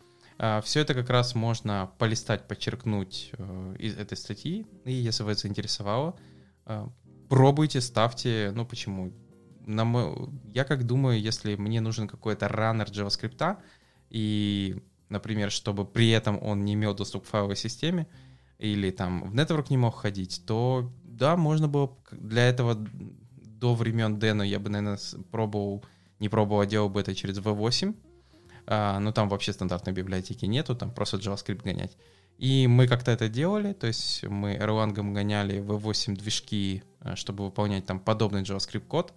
Все 0.63 0.81
это 0.81 0.93
как 0.93 1.09
раз 1.09 1.35
можно 1.35 1.89
полистать, 1.99 2.49
подчеркнуть 2.49 3.31
э, 3.31 3.75
из 3.79 3.97
этой 3.97 4.17
статьи. 4.17 4.65
И 4.83 4.91
если 4.91 5.23
вас 5.23 5.41
заинтересовало, 5.41 6.19
пробуйте, 7.31 7.79
ставьте. 7.79 8.51
Ну 8.53 8.65
почему? 8.65 9.13
На 9.65 9.85
мой, 9.85 10.29
я 10.53 10.65
как 10.65 10.85
думаю, 10.85 11.17
если 11.21 11.55
мне 11.55 11.79
нужен 11.79 12.09
какой-то 12.09 12.49
раннер 12.49 12.87
JavaScript, 12.87 13.57
и, 14.09 14.75
например, 15.07 15.49
чтобы 15.49 15.85
при 15.85 16.09
этом 16.09 16.37
он 16.43 16.65
не 16.65 16.73
имел 16.73 16.93
доступ 16.93 17.23
к 17.23 17.27
файловой 17.27 17.55
системе, 17.55 18.07
или 18.59 18.91
там 18.91 19.23
в 19.23 19.33
network 19.33 19.67
не 19.69 19.77
мог 19.77 19.95
ходить, 19.95 20.43
то 20.45 20.91
да, 21.05 21.37
можно 21.37 21.69
было 21.69 21.97
для 22.11 22.49
этого 22.49 22.75
до 22.75 23.75
времен 23.75 24.19
Дэна 24.19 24.41
я 24.41 24.59
бы, 24.59 24.69
наверное, 24.69 24.99
пробовал, 25.31 25.85
не 26.19 26.27
пробовал, 26.27 26.59
а 26.59 26.65
делал 26.65 26.89
бы 26.89 26.99
это 26.99 27.15
через 27.15 27.37
V8, 27.37 27.95
а, 28.67 28.99
но 28.99 29.13
там 29.13 29.29
вообще 29.29 29.53
стандартной 29.53 29.93
библиотеки 29.93 30.43
нету, 30.43 30.75
там 30.75 30.91
просто 30.91 31.15
JavaScript 31.15 31.63
гонять. 31.63 31.95
И 32.41 32.65
мы 32.65 32.87
как-то 32.87 33.11
это 33.11 33.29
делали, 33.29 33.71
то 33.71 33.85
есть 33.85 34.23
мы 34.23 34.55
Erlang 34.55 34.93
гоняли 35.13 35.61
V8 35.61 36.15
движки, 36.15 36.81
а, 36.99 37.15
чтобы 37.15 37.45
выполнять 37.45 37.85
там 37.85 37.99
подобный 37.99 38.41
JavaScript 38.41 38.87
код, 38.87 39.13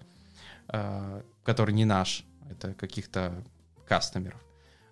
а, 0.68 1.24
который 1.42 1.74
не 1.74 1.86
наш, 1.86 2.26
это 2.50 2.74
каких-то 2.74 3.42
кастомеров. 3.88 4.40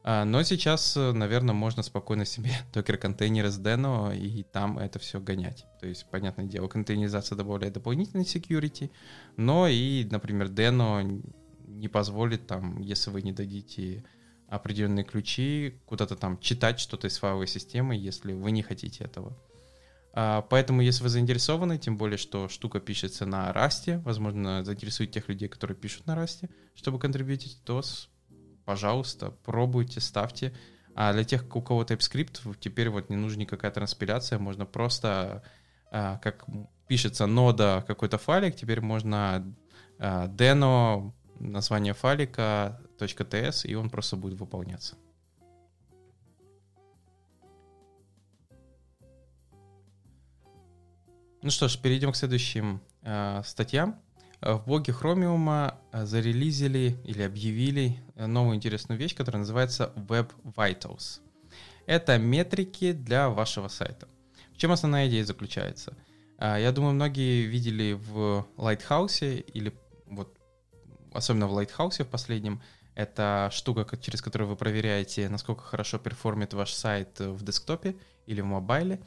Но 0.05 0.43
сейчас, 0.45 0.97
наверное, 0.97 1.55
можно 1.55 1.83
спокойно 1.83 2.25
себе 2.25 2.53
докер-контейнеры 2.73 3.51
с 3.51 3.61
Deno 3.61 4.17
и 4.17 4.43
там 4.45 4.79
это 4.79 4.99
все 4.99 5.21
гонять. 5.21 5.67
То 5.79 5.87
есть, 5.87 6.07
понятное 6.11 6.47
дело, 6.47 6.69
контейнеризация 6.69 7.37
добавляет 7.37 7.75
дополнительный 7.75 8.25
security, 8.25 8.91
но 9.37 9.69
и, 9.69 10.09
например, 10.11 10.47
Deno 10.49 11.23
не 11.67 11.89
позволит 11.89 12.47
там, 12.47 12.81
если 12.81 13.11
вы 13.11 13.21
не 13.21 13.33
дадите 13.33 14.05
определенные 14.53 15.05
ключи, 15.05 15.81
куда-то 15.87 16.15
там 16.15 16.39
читать 16.39 16.79
что-то 16.79 17.07
из 17.07 17.17
файловой 17.17 17.47
системы, 17.47 17.97
если 17.97 18.35
вы 18.35 18.51
не 18.51 18.63
хотите 18.63 19.05
этого. 19.05 19.35
А, 20.13 20.43
поэтому, 20.43 20.83
если 20.83 21.03
вы 21.03 21.09
заинтересованы, 21.09 21.79
тем 21.79 21.97
более, 21.97 22.19
что 22.19 22.49
штука 22.49 22.79
пишется 22.79 23.25
на 23.25 23.51
Rust, 23.51 24.03
возможно, 24.03 24.63
заинтересует 24.63 25.11
тех 25.11 25.31
людей, 25.31 25.49
которые 25.49 25.75
пишут 25.75 26.07
на 26.07 26.15
Rust, 26.15 26.51
чтобы 26.75 26.99
контрибьютить, 26.99 27.65
то, 27.65 27.81
пожалуйста, 28.67 29.31
пробуйте, 29.31 30.01
ставьте. 30.01 30.53
А 30.95 31.15
для 31.15 31.25
тех, 31.25 31.45
у 31.57 31.63
кого 31.63 31.83
TypeScript, 31.85 32.55
теперь 32.61 32.91
вот 32.91 33.09
не 33.09 33.17
нужна 33.17 33.41
никакая 33.41 33.71
транспиляция, 33.71 34.39
можно 34.39 34.67
просто, 34.67 35.43
а, 35.91 36.19
как 36.19 36.45
пишется 36.89 37.25
нода 37.25 37.83
какой-то 37.87 38.19
файлик, 38.19 38.55
теперь 38.55 38.83
можно 38.83 39.57
а, 39.99 40.29
deno 40.29 41.15
название 41.41 41.95
файлика 41.95 42.82
.ts, 43.07 43.67
и 43.67 43.75
он 43.75 43.91
просто 43.91 44.17
будет 44.17 44.39
выполняться. 44.39 44.97
Ну 51.43 51.51
что 51.51 51.69
ж, 51.69 51.77
перейдем 51.79 52.13
к 52.13 52.17
следующим 52.17 52.81
э, 53.03 53.43
статьям. 53.45 54.01
В 54.43 54.65
блоге 54.67 54.93
Chromium 54.93 55.73
э, 55.93 56.05
зарелизили 56.05 56.97
или 57.05 57.23
объявили 57.23 57.97
э, 58.17 58.27
новую 58.27 58.57
интересную 58.57 58.99
вещь, 58.99 59.15
которая 59.15 59.41
называется 59.41 59.93
Web 59.95 60.31
Vitals. 60.45 61.21
Это 61.87 62.19
метрики 62.19 62.93
для 62.93 63.29
вашего 63.29 63.69
сайта. 63.69 64.09
В 64.53 64.57
чем 64.57 64.73
основная 64.73 65.09
идея 65.09 65.25
заключается? 65.25 65.97
Э, 66.39 66.57
я 66.61 66.73
думаю, 66.73 66.95
многие 66.95 67.43
видели 67.43 67.93
в 67.93 68.47
Lighthouse 68.57 69.41
или 69.41 69.73
вот 70.07 70.37
особенно 71.13 71.47
в 71.47 71.57
Lighthouse 71.57 72.03
в 72.03 72.09
последнем, 72.09 72.63
это 72.95 73.51
штука, 73.53 73.97
через 73.97 74.21
которую 74.21 74.49
вы 74.49 74.57
проверяете, 74.57 75.29
насколько 75.29 75.63
хорошо 75.63 75.99
перформит 75.99 76.53
ваш 76.55 76.73
сайт 76.73 77.19
в 77.21 77.43
десктопе 77.43 77.97
или 78.27 78.41
в 78.41 78.47
мобайле. 78.47 79.01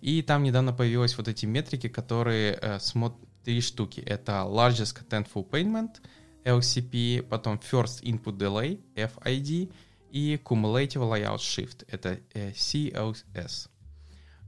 И 0.00 0.22
там 0.22 0.42
недавно 0.42 0.72
появились 0.72 1.16
вот 1.18 1.28
эти 1.28 1.44
метрики, 1.46 1.88
которые 1.88 2.58
э, 2.60 2.78
смотрят 2.80 3.20
три 3.44 3.60
штуки. 3.60 4.00
Это 4.00 4.44
Largest 4.46 4.96
Contentful 4.96 5.48
Payment, 5.48 6.00
LCP, 6.44 7.22
потом 7.22 7.56
First 7.56 8.02
Input 8.02 8.38
Delay, 8.38 8.80
FID, 8.94 9.72
и 10.10 10.40
Cumulative 10.42 11.02
Layout 11.02 11.38
Shift, 11.38 11.84
это 11.88 12.20
э, 12.32 12.52
COS. 12.52 13.68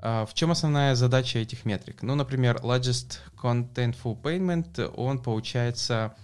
Uh, 0.01 0.25
в 0.27 0.35
чем 0.35 0.53
основная 0.53 0.95
задача 0.95 1.41
этих 1.41 1.65
метрик? 1.65 2.03
Ну, 2.03 2.15
например, 2.15 2.59
Largest 2.63 3.19
Contentful 3.37 4.21
Payment, 4.23 4.87
он 4.95 5.21
получается 5.21 6.15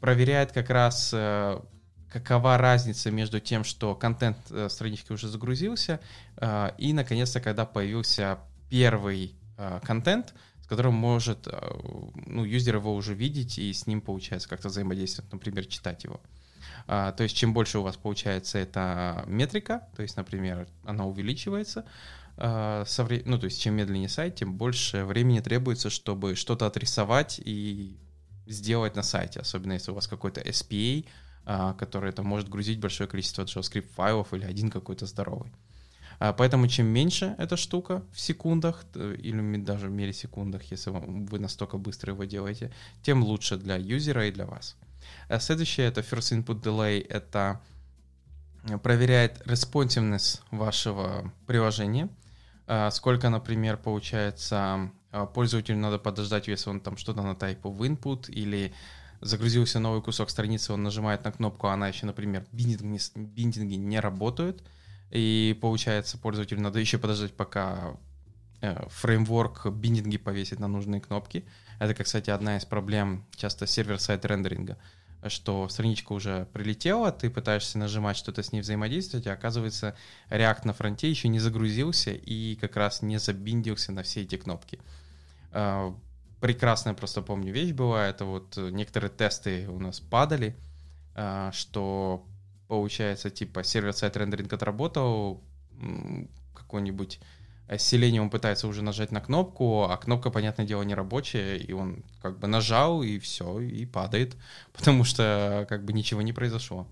проверяет 0.00 0.52
как 0.52 0.70
раз, 0.70 1.10
э, 1.12 1.60
какова 2.10 2.58
разница 2.58 3.10
между 3.10 3.38
тем, 3.38 3.64
что 3.64 3.94
контент 3.94 4.38
э, 4.50 4.68
странички 4.68 5.12
уже 5.12 5.28
загрузился, 5.28 6.00
э, 6.36 6.70
и, 6.78 6.92
наконец-то, 6.92 7.40
когда 7.40 7.64
появился 7.64 8.38
первый 8.68 9.36
контент, 9.84 10.32
с 10.62 10.66
которым 10.66 10.94
может, 10.94 11.46
ну, 12.24 12.44
юзер 12.46 12.76
его 12.76 12.94
уже 12.94 13.12
видеть 13.12 13.58
и 13.58 13.70
с 13.74 13.86
ним, 13.86 14.00
получается, 14.00 14.48
как-то 14.48 14.68
взаимодействовать, 14.68 15.30
например, 15.30 15.66
читать 15.66 16.04
его. 16.04 16.18
То 16.86 17.16
есть, 17.18 17.36
чем 17.36 17.52
больше 17.52 17.78
у 17.78 17.82
вас 17.82 17.98
получается 17.98 18.56
эта 18.56 19.22
метрика, 19.26 19.86
то 19.94 20.00
есть, 20.00 20.16
например, 20.16 20.66
она 20.82 21.04
увеличивается, 21.04 21.84
ну, 22.38 22.44
то 22.86 23.44
есть, 23.44 23.60
чем 23.60 23.74
медленнее 23.74 24.08
сайт, 24.08 24.36
тем 24.36 24.54
больше 24.54 25.04
времени 25.04 25.40
требуется, 25.40 25.90
чтобы 25.90 26.36
что-то 26.36 26.64
отрисовать 26.64 27.38
и 27.44 27.98
сделать 28.50 28.96
на 28.96 29.02
сайте, 29.02 29.40
особенно 29.40 29.74
если 29.74 29.90
у 29.90 29.94
вас 29.94 30.06
какой-то 30.06 30.40
SPA, 30.40 31.06
а, 31.46 31.74
который 31.74 32.12
там 32.12 32.26
может 32.26 32.48
грузить 32.48 32.80
большое 32.80 33.08
количество 33.08 33.42
JavaScript 33.42 33.88
файлов 33.94 34.34
или 34.34 34.44
один 34.44 34.70
какой-то 34.70 35.06
здоровый. 35.06 35.50
А, 36.18 36.32
поэтому 36.32 36.68
чем 36.68 36.86
меньше 36.86 37.34
эта 37.38 37.56
штука 37.56 38.02
в 38.12 38.20
секундах 38.20 38.84
или 38.94 39.56
даже 39.56 39.88
в 39.88 39.90
миллисекундах, 39.90 40.64
если 40.70 40.90
вы 40.90 41.38
настолько 41.38 41.78
быстро 41.78 42.12
его 42.12 42.24
делаете, 42.24 42.72
тем 43.02 43.22
лучше 43.22 43.56
для 43.56 43.76
юзера 43.76 44.26
и 44.26 44.32
для 44.32 44.46
вас. 44.46 44.76
А 45.28 45.40
следующее 45.40 45.86
это 45.86 46.02
First 46.02 46.44
Input 46.44 46.62
Delay, 46.62 47.06
это 47.08 47.60
проверяет 48.82 49.40
responsiveness 49.46 50.40
вашего 50.50 51.32
приложения, 51.46 52.10
сколько, 52.90 53.30
например, 53.30 53.78
получается 53.78 54.92
пользователю 55.34 55.78
надо 55.78 55.98
подождать, 55.98 56.48
если 56.48 56.70
он 56.70 56.80
там 56.80 56.96
что-то 56.96 57.22
на 57.22 57.34
тайпу 57.34 57.70
в 57.70 57.82
input 57.82 58.30
или 58.30 58.72
загрузился 59.20 59.78
новый 59.80 60.02
кусок 60.02 60.30
страницы, 60.30 60.72
он 60.72 60.82
нажимает 60.82 61.24
на 61.24 61.32
кнопку, 61.32 61.66
а 61.66 61.74
она 61.74 61.88
еще, 61.88 62.06
например, 62.06 62.46
биндинги, 62.52 63.00
биндинги 63.16 63.74
не 63.74 64.00
работают, 64.00 64.62
и 65.10 65.58
получается 65.60 66.18
пользователю 66.18 66.60
надо 66.60 66.78
еще 66.78 66.98
подождать, 66.98 67.34
пока 67.34 67.96
э, 68.60 68.86
фреймворк 68.88 69.66
биндинги 69.66 70.16
повесит 70.16 70.58
на 70.58 70.68
нужные 70.68 71.00
кнопки. 71.00 71.44
Это, 71.78 71.94
кстати, 72.02 72.30
одна 72.30 72.56
из 72.56 72.64
проблем 72.64 73.26
часто 73.34 73.66
сервер-сайт 73.66 74.24
рендеринга, 74.24 74.78
что 75.26 75.68
страничка 75.68 76.12
уже 76.12 76.46
прилетела, 76.52 77.12
ты 77.12 77.28
пытаешься 77.28 77.78
нажимать 77.78 78.16
что-то 78.16 78.42
с 78.42 78.52
ней 78.52 78.60
взаимодействовать, 78.60 79.26
а 79.26 79.32
оказывается 79.32 79.96
React 80.30 80.60
на 80.64 80.72
фронте 80.72 81.10
еще 81.10 81.28
не 81.28 81.40
загрузился 81.40 82.12
и 82.12 82.56
как 82.56 82.76
раз 82.76 83.02
не 83.02 83.18
забиндился 83.18 83.92
на 83.92 84.02
все 84.02 84.22
эти 84.22 84.36
кнопки. 84.36 84.78
А, 85.52 85.94
прекрасная 86.40 86.94
просто 86.94 87.22
помню 87.22 87.52
вещь 87.52 87.72
была, 87.72 88.06
это 88.06 88.24
вот 88.24 88.56
некоторые 88.56 89.10
тесты 89.10 89.68
у 89.68 89.78
нас 89.78 90.00
падали, 90.00 90.56
а, 91.14 91.52
что 91.52 92.26
получается 92.68 93.30
типа 93.30 93.64
сервер-сайт 93.64 94.16
рендеринг 94.16 94.52
отработал, 94.52 95.42
какой-нибудь 96.54 97.20
Selenium 97.68 98.30
пытается 98.30 98.66
уже 98.66 98.82
нажать 98.82 99.12
на 99.12 99.20
кнопку, 99.20 99.84
а 99.84 99.96
кнопка, 99.96 100.30
понятное 100.30 100.66
дело, 100.66 100.82
не 100.82 100.94
рабочая, 100.94 101.56
и 101.56 101.72
он 101.72 102.02
как 102.20 102.38
бы 102.38 102.48
нажал, 102.48 103.02
и 103.02 103.18
все, 103.18 103.60
и 103.60 103.86
падает, 103.86 104.36
потому 104.72 105.04
что 105.04 105.66
как 105.68 105.84
бы 105.84 105.92
ничего 105.92 106.22
не 106.22 106.32
произошло. 106.32 106.86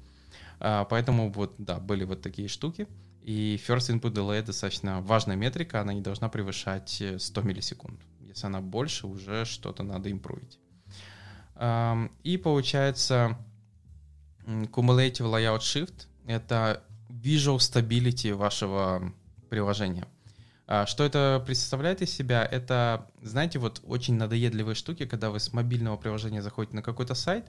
А, 0.61 0.85
поэтому 0.85 1.33
вот, 1.33 1.55
да, 1.59 1.79
были 1.79 2.05
вот 2.05 2.23
такие 2.23 2.49
штуки. 2.49 2.87
И 3.23 3.61
first 3.67 3.91
input 3.93 4.13
delay 4.13 4.43
достаточно 4.43 5.03
важная 5.03 5.37
метрика, 5.37 5.81
она 5.81 5.93
не 5.93 6.01
должна 6.01 6.29
превышать 6.29 7.03
100 7.19 7.43
миллисекунд. 7.43 8.01
Если 8.39 8.47
она 8.47 8.61
больше, 8.61 9.09
уже 9.09 9.45
что-то 9.45 9.83
надо 9.83 10.13
импровить. 10.13 10.61
И 12.23 12.37
получается 12.37 13.37
cumulative 14.47 15.27
layout 15.27 15.59
shift— 15.59 16.07
это 16.27 16.85
visual 17.09 17.57
stability 17.57 18.33
вашего 18.33 19.13
приложения. 19.51 20.07
А, 20.69 20.87
что 20.87 21.03
это 21.03 21.43
представляет 21.45 22.01
из 22.01 22.13
себя? 22.13 22.45
Это, 22.45 23.11
знаете, 23.23 23.59
вот 23.59 23.81
очень 23.85 24.15
надоедливые 24.15 24.77
штуки, 24.77 25.05
когда 25.05 25.31
вы 25.31 25.41
с 25.41 25.53
мобильного 25.53 25.97
приложения 25.97 26.41
заходите 26.41 26.77
на 26.77 26.83
какой-то 26.83 27.15
сайт, 27.17 27.47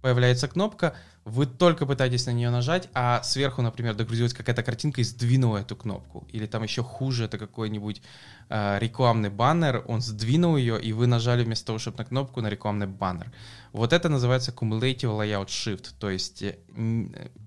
появляется 0.00 0.48
кнопка, 0.48 0.94
вы 1.24 1.46
только 1.46 1.86
пытаетесь 1.86 2.26
на 2.26 2.30
нее 2.30 2.50
нажать, 2.50 2.88
а 2.94 3.22
сверху, 3.22 3.62
например, 3.62 3.94
догрузилась 3.94 4.32
какая-то 4.32 4.62
картинка 4.62 5.00
и 5.00 5.04
сдвинула 5.04 5.58
эту 5.58 5.76
кнопку. 5.76 6.26
Или 6.32 6.46
там 6.46 6.62
еще 6.62 6.82
хуже, 6.82 7.24
это 7.26 7.38
какой-нибудь 7.38 8.02
э, 8.48 8.78
рекламный 8.80 9.28
баннер, 9.28 9.84
он 9.86 10.00
сдвинул 10.00 10.56
ее, 10.56 10.80
и 10.80 10.92
вы 10.92 11.06
нажали 11.06 11.44
вместо 11.44 11.66
того, 11.66 11.78
чтобы 11.78 11.98
на 11.98 12.04
кнопку, 12.04 12.40
на 12.40 12.48
рекламный 12.48 12.86
баннер. 12.86 13.30
Вот 13.72 13.92
это 13.92 14.08
называется 14.08 14.50
cumulative 14.52 15.16
layout 15.18 15.48
shift, 15.48 15.90
то 15.98 16.08
есть 16.08 16.42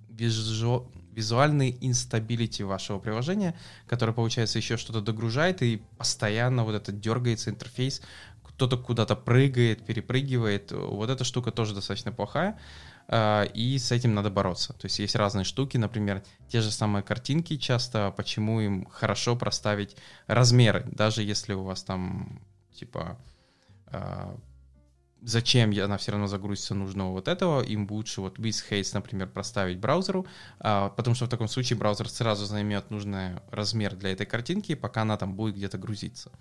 визу, 0.10 0.92
визуальный 1.13 1.78
instability 1.82 2.63
вашего 2.63 3.00
приложения, 3.00 3.56
который, 3.88 4.13
получается, 4.13 4.60
еще 4.60 4.78
что-то 4.78 5.02
догружает, 5.02 5.62
и 5.62 5.82
постоянно 5.98 6.63
вот 6.63 6.76
это 6.76 6.92
дергается 6.92 7.50
интерфейс, 7.50 8.02
кто-то 8.56 8.78
куда-то 8.78 9.16
прыгает, 9.16 9.86
перепрыгивает. 9.86 10.72
Вот 10.72 11.10
эта 11.10 11.24
штука 11.24 11.52
тоже 11.52 11.74
достаточно 11.74 12.12
плохая, 12.12 12.60
а, 13.08 13.44
и 13.44 13.78
с 13.78 13.92
этим 13.92 14.13
надо 14.13 14.30
бороться. 14.30 14.74
То 14.74 14.86
есть 14.86 15.00
есть 15.00 15.16
разные 15.16 15.44
штуки, 15.44 15.78
например, 15.78 16.24
те 16.48 16.62
же 16.62 16.72
самые 16.72 17.04
картинки 17.04 17.58
часто, 17.58 18.13
почему 18.16 18.62
им 18.62 18.86
хорошо 18.86 19.36
проставить 19.36 19.98
размеры, 20.28 20.86
даже 20.92 21.24
если 21.24 21.54
у 21.54 21.63
вас 21.63 21.84
там, 21.84 22.42
типа, 22.74 23.18
а, 23.88 24.38
зачем 25.22 25.72
она 25.72 25.98
все 25.98 26.12
равно 26.12 26.28
загрузится 26.28 26.76
нужного 26.76 27.12
вот 27.12 27.28
этого, 27.28 27.62
им 27.62 27.88
лучше 27.89 28.22
вот 28.22 28.38
width, 28.39 28.63
height, 28.69 28.91
например, 28.94 29.30
проставить 29.30 29.80
браузеру, 29.80 30.28
а, 30.60 30.89
потому 30.89 31.16
что 31.16 31.26
в 31.26 31.30
таком 31.30 31.48
случае 31.48 31.80
браузер 31.80 32.10
сразу 32.10 32.46
займет 32.46 32.92
нужный 32.92 33.39
размер 33.50 33.96
для 33.96 34.12
этой 34.12 34.26
картинки, 34.26 34.76
пока 34.76 35.02
она 35.02 35.18
там 35.18 35.36
будет 35.36 35.56
где-то 35.56 35.78
грузиться. 35.78 36.32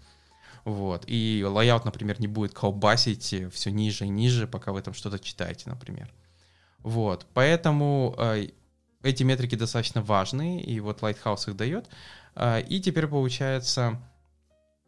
Вот. 0.64 1.04
И 1.06 1.44
layout, 1.46 1.84
например, 1.84 2.20
не 2.20 2.28
будет 2.28 2.54
колбасить 2.54 3.34
все 3.52 3.70
ниже 3.70 4.06
и 4.06 4.08
ниже, 4.08 4.46
пока 4.46 4.72
вы 4.72 4.82
там 4.82 4.94
что-то 4.94 5.18
читаете, 5.18 5.68
например. 5.68 6.12
Вот. 6.78 7.26
Поэтому 7.34 8.14
э, 8.18 8.48
эти 9.02 9.22
метрики 9.22 9.54
достаточно 9.54 10.02
важные, 10.02 10.62
и 10.62 10.80
вот 10.80 11.00
Lighthouse 11.00 11.50
их 11.50 11.56
дает. 11.56 11.88
Э, 12.34 12.60
и 12.60 12.80
теперь 12.80 13.06
получается, 13.06 14.00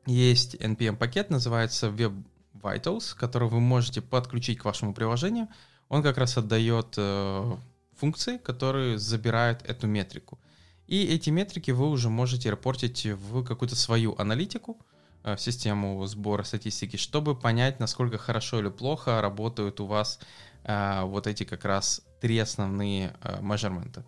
есть 0.06 0.54
NPM-пакет, 0.56 1.30
называется 1.30 1.88
Web 1.88 2.22
Vitals, 2.54 3.16
который 3.16 3.48
вы 3.48 3.60
можете 3.60 4.00
подключить 4.00 4.58
к 4.58 4.64
вашему 4.64 4.94
приложению. 4.94 5.48
Он 5.88 6.02
как 6.02 6.18
раз 6.18 6.38
отдает 6.38 6.94
э, 6.96 7.56
функции, 7.96 8.38
которые 8.38 8.98
забирают 8.98 9.62
эту 9.62 9.86
метрику. 9.86 10.38
И 10.86 11.04
эти 11.04 11.30
метрики 11.30 11.70
вы 11.70 11.88
уже 11.88 12.10
можете 12.10 12.50
репортить 12.50 13.06
в 13.06 13.44
какую-то 13.44 13.74
свою 13.76 14.14
аналитику, 14.18 14.78
Э, 15.24 15.36
систему 15.38 16.04
сбора 16.06 16.42
статистики, 16.42 16.96
чтобы 16.96 17.34
понять, 17.34 17.80
насколько 17.80 18.18
хорошо 18.18 18.60
или 18.60 18.68
плохо 18.68 19.22
работают 19.22 19.80
у 19.80 19.86
вас 19.86 20.20
э, 20.64 21.02
вот 21.04 21.26
эти 21.26 21.44
как 21.44 21.64
раз 21.64 22.02
три 22.20 22.38
основные 22.38 23.16
э, 23.22 23.40
measurement. 23.40 24.04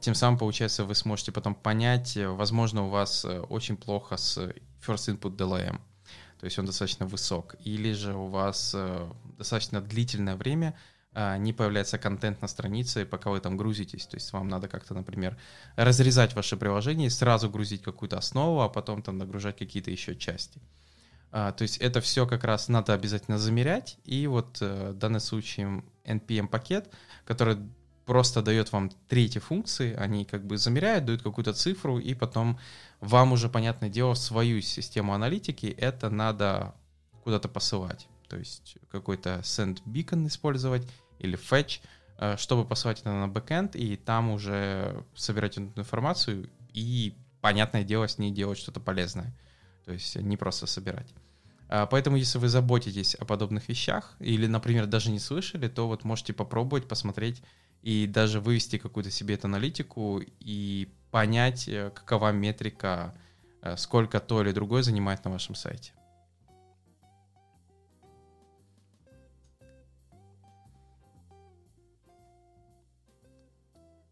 Тем 0.00 0.16
самым, 0.16 0.36
получается, 0.36 0.84
вы 0.84 0.96
сможете 0.96 1.30
потом 1.30 1.54
понять, 1.54 2.18
возможно, 2.20 2.86
у 2.86 2.88
вас 2.88 3.24
очень 3.24 3.76
плохо 3.76 4.16
с 4.16 4.36
first 4.84 5.16
input 5.16 5.36
delay, 5.36 5.70
то 6.40 6.44
есть 6.44 6.58
он 6.58 6.66
достаточно 6.66 7.06
высок, 7.06 7.54
или 7.64 7.92
же 7.92 8.16
у 8.16 8.26
вас 8.26 8.74
достаточно 9.38 9.80
длительное 9.80 10.34
время 10.34 10.76
не 11.14 11.52
появляется 11.52 11.98
контент 11.98 12.40
на 12.40 12.48
странице, 12.48 13.04
пока 13.04 13.30
вы 13.30 13.40
там 13.40 13.56
грузитесь. 13.56 14.06
То 14.06 14.16
есть 14.16 14.32
вам 14.32 14.48
надо 14.48 14.68
как-то, 14.68 14.94
например, 14.94 15.36
разрезать 15.76 16.34
ваше 16.34 16.56
приложение 16.56 17.08
и 17.08 17.10
сразу 17.10 17.50
грузить 17.50 17.82
какую-то 17.82 18.18
основу, 18.18 18.60
а 18.60 18.68
потом 18.68 19.02
там 19.02 19.18
нагружать 19.18 19.58
какие-то 19.58 19.90
еще 19.90 20.14
части. 20.14 20.60
А, 21.32 21.52
то 21.52 21.62
есть 21.62 21.78
это 21.78 22.00
все 22.00 22.26
как 22.26 22.44
раз 22.44 22.68
надо 22.68 22.92
обязательно 22.92 23.38
замерять. 23.38 23.98
И 24.04 24.26
вот 24.26 24.58
э, 24.60 24.90
в 24.90 24.98
данном 24.98 25.20
случае 25.20 25.84
NPM-пакет, 26.04 26.92
который 27.24 27.58
просто 28.04 28.42
дает 28.42 28.72
вам 28.72 28.90
третьи 29.08 29.38
функции, 29.38 29.94
они 29.94 30.24
как 30.24 30.44
бы 30.44 30.58
замеряют, 30.58 31.04
дают 31.04 31.22
какую-то 31.22 31.52
цифру, 31.52 31.98
и 31.98 32.14
потом 32.14 32.58
вам 33.00 33.32
уже, 33.32 33.48
понятное 33.48 33.88
дело, 33.88 34.14
свою 34.14 34.60
систему 34.62 35.14
аналитики 35.14 35.66
это 35.66 36.10
надо 36.10 36.74
куда-то 37.22 37.48
посылать 37.48 38.08
то 38.30 38.38
есть 38.38 38.78
какой-то 38.90 39.40
send 39.42 39.82
beacon 39.84 40.28
использовать 40.28 40.86
или 41.18 41.36
fetch, 41.36 41.80
э, 42.18 42.36
чтобы 42.36 42.64
посылать 42.64 43.00
это 43.00 43.12
на 43.12 43.26
бэкэнд 43.28 43.74
и 43.74 43.96
там 43.96 44.30
уже 44.30 45.04
собирать 45.14 45.58
эту 45.58 45.80
информацию 45.80 46.48
и, 46.72 47.16
понятное 47.40 47.82
дело, 47.82 48.06
с 48.06 48.18
ней 48.18 48.30
делать 48.30 48.58
что-то 48.58 48.78
полезное. 48.78 49.36
То 49.84 49.92
есть 49.92 50.14
не 50.14 50.36
просто 50.36 50.66
собирать. 50.66 51.12
А, 51.68 51.86
поэтому, 51.86 52.16
если 52.16 52.38
вы 52.38 52.48
заботитесь 52.48 53.16
о 53.16 53.24
подобных 53.24 53.68
вещах 53.68 54.14
или, 54.20 54.46
например, 54.46 54.86
даже 54.86 55.10
не 55.10 55.18
слышали, 55.18 55.66
то 55.66 55.88
вот 55.88 56.04
можете 56.04 56.32
попробовать, 56.32 56.86
посмотреть 56.86 57.42
и 57.82 58.06
даже 58.06 58.40
вывести 58.40 58.78
какую-то 58.78 59.10
себе 59.10 59.34
эту 59.34 59.48
аналитику 59.48 60.22
и 60.38 60.88
понять, 61.10 61.68
э, 61.68 61.90
какова 61.90 62.30
метрика, 62.30 63.12
э, 63.62 63.76
сколько 63.76 64.20
то 64.20 64.42
или 64.42 64.52
другое 64.52 64.84
занимает 64.84 65.24
на 65.24 65.32
вашем 65.32 65.56
сайте. 65.56 65.92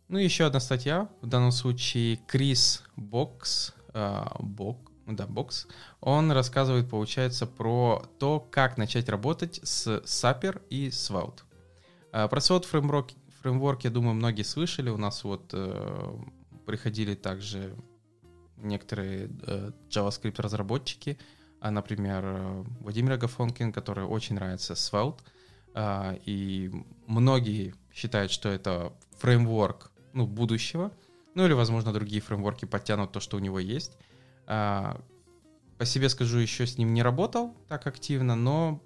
Ну, 0.08 0.16
еще 0.16 0.46
одна 0.46 0.58
статья, 0.58 1.10
в 1.20 1.26
данном 1.26 1.52
случае 1.52 2.16
Крис 2.26 2.82
Бокс, 2.96 3.74
э, 3.92 4.24
Бок, 4.38 4.90
да, 5.06 5.26
Бокс, 5.26 5.66
он 6.00 6.32
рассказывает, 6.32 6.88
получается, 6.88 7.46
про 7.46 8.08
то, 8.18 8.40
как 8.40 8.78
начать 8.78 9.10
работать 9.10 9.60
с 9.62 9.98
Sapper 10.06 10.62
и 10.70 10.88
Svelte. 10.88 11.42
Э, 12.10 12.26
про 12.26 12.40
Svelte 12.40 12.66
фреймворк, 12.66 13.10
фреймворк, 13.42 13.84
я 13.84 13.90
думаю, 13.90 14.14
многие 14.14 14.44
слышали, 14.44 14.88
у 14.88 14.96
нас 14.96 15.24
вот 15.24 15.50
э, 15.52 16.16
приходили 16.64 17.14
также 17.14 17.76
некоторые 18.56 19.28
э, 19.42 19.72
JavaScript-разработчики, 19.90 21.18
а, 21.60 21.70
например, 21.70 22.22
э, 22.24 22.64
Владимир 22.80 23.12
Агафонкин, 23.12 23.74
который 23.74 24.04
очень 24.04 24.36
нравится 24.36 24.72
Svelte, 24.72 25.20
э, 25.74 26.18
и 26.24 26.70
многие 27.06 27.74
считают, 27.92 28.32
что 28.32 28.48
это 28.48 28.94
фреймворк 29.18 29.92
ну, 30.12 30.26
будущего. 30.26 30.92
Ну 31.34 31.44
или, 31.46 31.52
возможно, 31.52 31.92
другие 31.92 32.20
фреймворки 32.20 32.64
подтянут 32.64 33.12
то, 33.12 33.20
что 33.20 33.36
у 33.36 33.40
него 33.40 33.58
есть. 33.58 33.96
А, 34.46 35.00
по 35.78 35.84
себе 35.84 36.08
скажу, 36.08 36.38
еще 36.38 36.66
с 36.66 36.78
ним 36.78 36.92
не 36.94 37.02
работал 37.02 37.54
так 37.68 37.86
активно, 37.86 38.34
но 38.34 38.82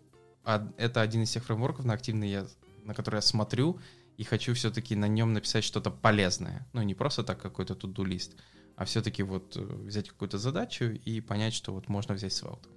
это 0.76 1.00
один 1.00 1.22
из 1.22 1.30
тех 1.30 1.44
фреймворков, 1.44 1.84
на 1.84 1.94
активный 1.94 2.30
я, 2.30 2.46
на 2.84 2.94
который 2.94 3.16
я 3.16 3.22
смотрю 3.22 3.80
и 4.16 4.24
хочу 4.24 4.54
все-таки 4.54 4.96
на 4.96 5.08
нем 5.08 5.32
написать 5.32 5.64
что-то 5.64 5.90
полезное. 5.90 6.66
Ну, 6.72 6.82
не 6.82 6.94
просто 6.94 7.22
так 7.22 7.40
какой-то 7.40 7.74
туду 7.74 8.04
лист, 8.04 8.36
а 8.76 8.84
все-таки 8.84 9.22
вот 9.22 9.56
э, 9.56 9.60
взять 9.60 10.08
какую-то 10.08 10.38
задачу 10.38 10.84
и 10.84 11.20
понять, 11.20 11.54
что 11.54 11.72
вот 11.72 11.88
можно 11.88 12.14
взять 12.14 12.32
Svelte. 12.32 12.68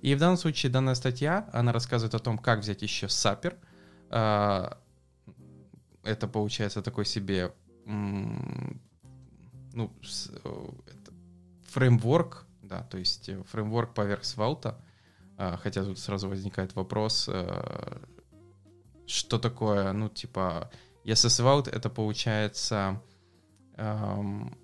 И 0.00 0.14
в 0.14 0.18
данном 0.18 0.36
случае 0.36 0.72
данная 0.72 0.94
статья, 0.94 1.48
она 1.52 1.72
рассказывает 1.72 2.14
о 2.14 2.18
том, 2.18 2.38
как 2.38 2.60
взять 2.60 2.82
еще. 2.82 3.08
А, 4.10 4.78
это 6.02 6.28
получается 6.28 6.82
такой 6.82 7.04
себе 7.04 7.52
ну, 7.86 9.90
это 10.86 11.12
фреймворк, 11.70 12.46
да, 12.62 12.82
то 12.82 12.98
есть 12.98 13.28
э, 13.28 13.42
фреймворк 13.44 13.94
поверх 13.94 14.24
свалта, 14.24 14.80
а, 15.36 15.56
хотя 15.56 15.84
тут 15.84 15.98
сразу 15.98 16.28
возникает 16.28 16.74
вопрос, 16.74 17.28
э, 17.32 18.00
что 19.06 19.38
такое, 19.38 19.92
ну, 19.92 20.08
типа, 20.08 20.70
если 21.04 21.28
Svelte 21.28 21.70
это 21.70 21.90
получается 21.90 23.02
эм, 23.76 24.56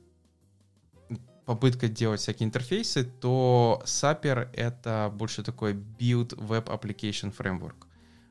попытка 1.44 1.88
делать 1.88 2.20
всякие 2.20 2.46
интерфейсы, 2.46 3.04
то 3.04 3.82
Sapper 3.84 4.48
это 4.52 5.12
больше 5.12 5.42
такой 5.42 5.72
build 5.72 6.36
web 6.36 6.66
application 6.66 7.36
framework. 7.36 7.86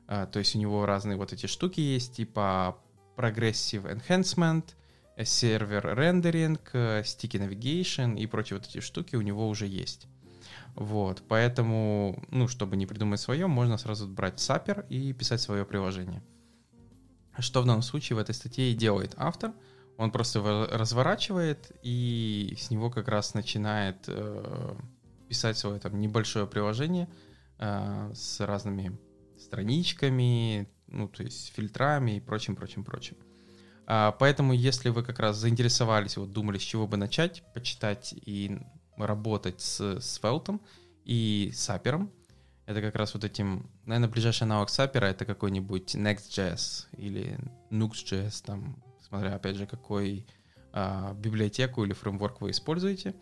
Uh, 0.06 0.26
то 0.26 0.38
есть 0.38 0.56
у 0.56 0.58
него 0.58 0.86
разные 0.86 1.18
вот 1.18 1.34
эти 1.34 1.44
штуки 1.44 1.80
есть, 1.80 2.16
типа 2.16 2.78
progressive 3.18 3.84
enhancement, 3.92 4.64
сервер 5.24 5.94
рендеринг, 5.96 6.70
sticky 6.72 7.48
navigation 7.48 8.16
и 8.16 8.26
прочие 8.26 8.58
вот 8.58 8.68
эти 8.68 8.80
штуки 8.80 9.16
у 9.16 9.20
него 9.22 9.48
уже 9.48 9.66
есть. 9.66 10.06
Вот, 10.76 11.24
поэтому, 11.26 12.22
ну, 12.30 12.46
чтобы 12.46 12.76
не 12.76 12.86
придумать 12.86 13.20
свое, 13.20 13.48
можно 13.48 13.78
сразу 13.78 14.06
брать 14.06 14.38
сапер 14.38 14.86
и 14.88 15.12
писать 15.12 15.40
свое 15.40 15.64
приложение. 15.64 16.22
Что 17.36 17.62
в 17.62 17.66
данном 17.66 17.82
случае 17.82 18.16
в 18.16 18.20
этой 18.20 18.34
статье 18.34 18.70
и 18.70 18.74
делает 18.74 19.14
автор. 19.16 19.52
Он 19.96 20.12
просто 20.12 20.68
разворачивает 20.70 21.72
и 21.82 22.54
с 22.56 22.70
него 22.70 22.88
как 22.88 23.08
раз 23.08 23.34
начинает 23.34 24.04
э, 24.06 24.76
писать 25.28 25.58
свое 25.58 25.80
там 25.80 26.00
небольшое 26.00 26.46
приложение 26.46 27.08
э, 27.58 28.12
с 28.14 28.38
разными 28.38 28.96
страничками, 29.36 30.68
ну, 30.88 31.08
то 31.08 31.22
есть 31.22 31.52
фильтрами 31.54 32.16
и 32.16 32.20
прочим, 32.20 32.56
прочим, 32.56 32.84
прочим. 32.84 33.16
А, 33.86 34.12
поэтому, 34.12 34.52
если 34.52 34.90
вы 34.90 35.02
как 35.02 35.18
раз 35.18 35.36
заинтересовались, 35.36 36.16
вот 36.16 36.32
думали, 36.32 36.58
с 36.58 36.62
чего 36.62 36.86
бы 36.86 36.96
начать, 36.96 37.42
почитать 37.54 38.14
и 38.14 38.58
работать 38.96 39.60
с, 39.60 40.00
с 40.00 40.20
и 41.04 41.50
Сапером. 41.54 42.12
Это 42.66 42.82
как 42.82 42.96
раз 42.96 43.14
вот 43.14 43.24
этим, 43.24 43.70
наверное, 43.86 44.10
ближайший 44.10 44.42
аналог 44.42 44.68
Сапера 44.68 45.06
это 45.06 45.24
какой-нибудь 45.24 45.94
Next.js 45.94 46.86
или 46.98 47.38
Nux.js, 47.70 48.44
там, 48.44 48.82
смотря, 49.00 49.36
опять 49.36 49.56
же, 49.56 49.66
какой 49.66 50.26
а, 50.72 51.14
библиотеку 51.14 51.84
или 51.84 51.94
фреймворк 51.94 52.42
вы 52.42 52.50
используете, 52.50 53.14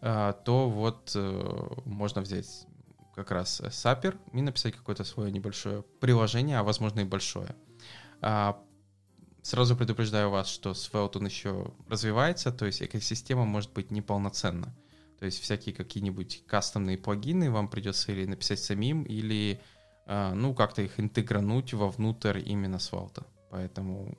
а, 0.00 0.32
то 0.32 0.70
вот 0.70 1.10
а, 1.16 1.80
можно 1.84 2.20
взять 2.20 2.68
как 3.14 3.30
раз 3.30 3.62
Сапер 3.70 4.18
и 4.32 4.42
написать 4.42 4.74
какое-то 4.74 5.04
свое 5.04 5.30
небольшое 5.30 5.82
приложение, 6.00 6.58
а 6.58 6.62
возможно 6.62 7.00
и 7.00 7.04
большое. 7.04 7.54
А, 8.20 8.60
сразу 9.42 9.76
предупреждаю 9.76 10.30
вас, 10.30 10.48
что 10.48 10.70
Svelte 10.74 11.18
он 11.18 11.26
еще 11.26 11.72
развивается, 11.88 12.52
то 12.52 12.66
есть 12.66 12.82
экосистема 12.82 13.44
может 13.44 13.72
быть 13.72 13.90
неполноценна. 13.90 14.74
То 15.18 15.26
есть 15.26 15.40
всякие 15.40 15.74
какие-нибудь 15.74 16.44
кастомные 16.46 16.98
плагины 16.98 17.50
вам 17.50 17.68
придется 17.68 18.12
или 18.12 18.26
написать 18.26 18.58
самим, 18.60 19.04
или 19.04 19.60
а, 20.06 20.34
ну 20.34 20.54
как-то 20.54 20.82
их 20.82 20.98
интегрануть 20.98 21.72
вовнутрь 21.72 22.40
именно 22.44 22.76
Svelte. 22.76 23.24
Поэтому 23.50 24.18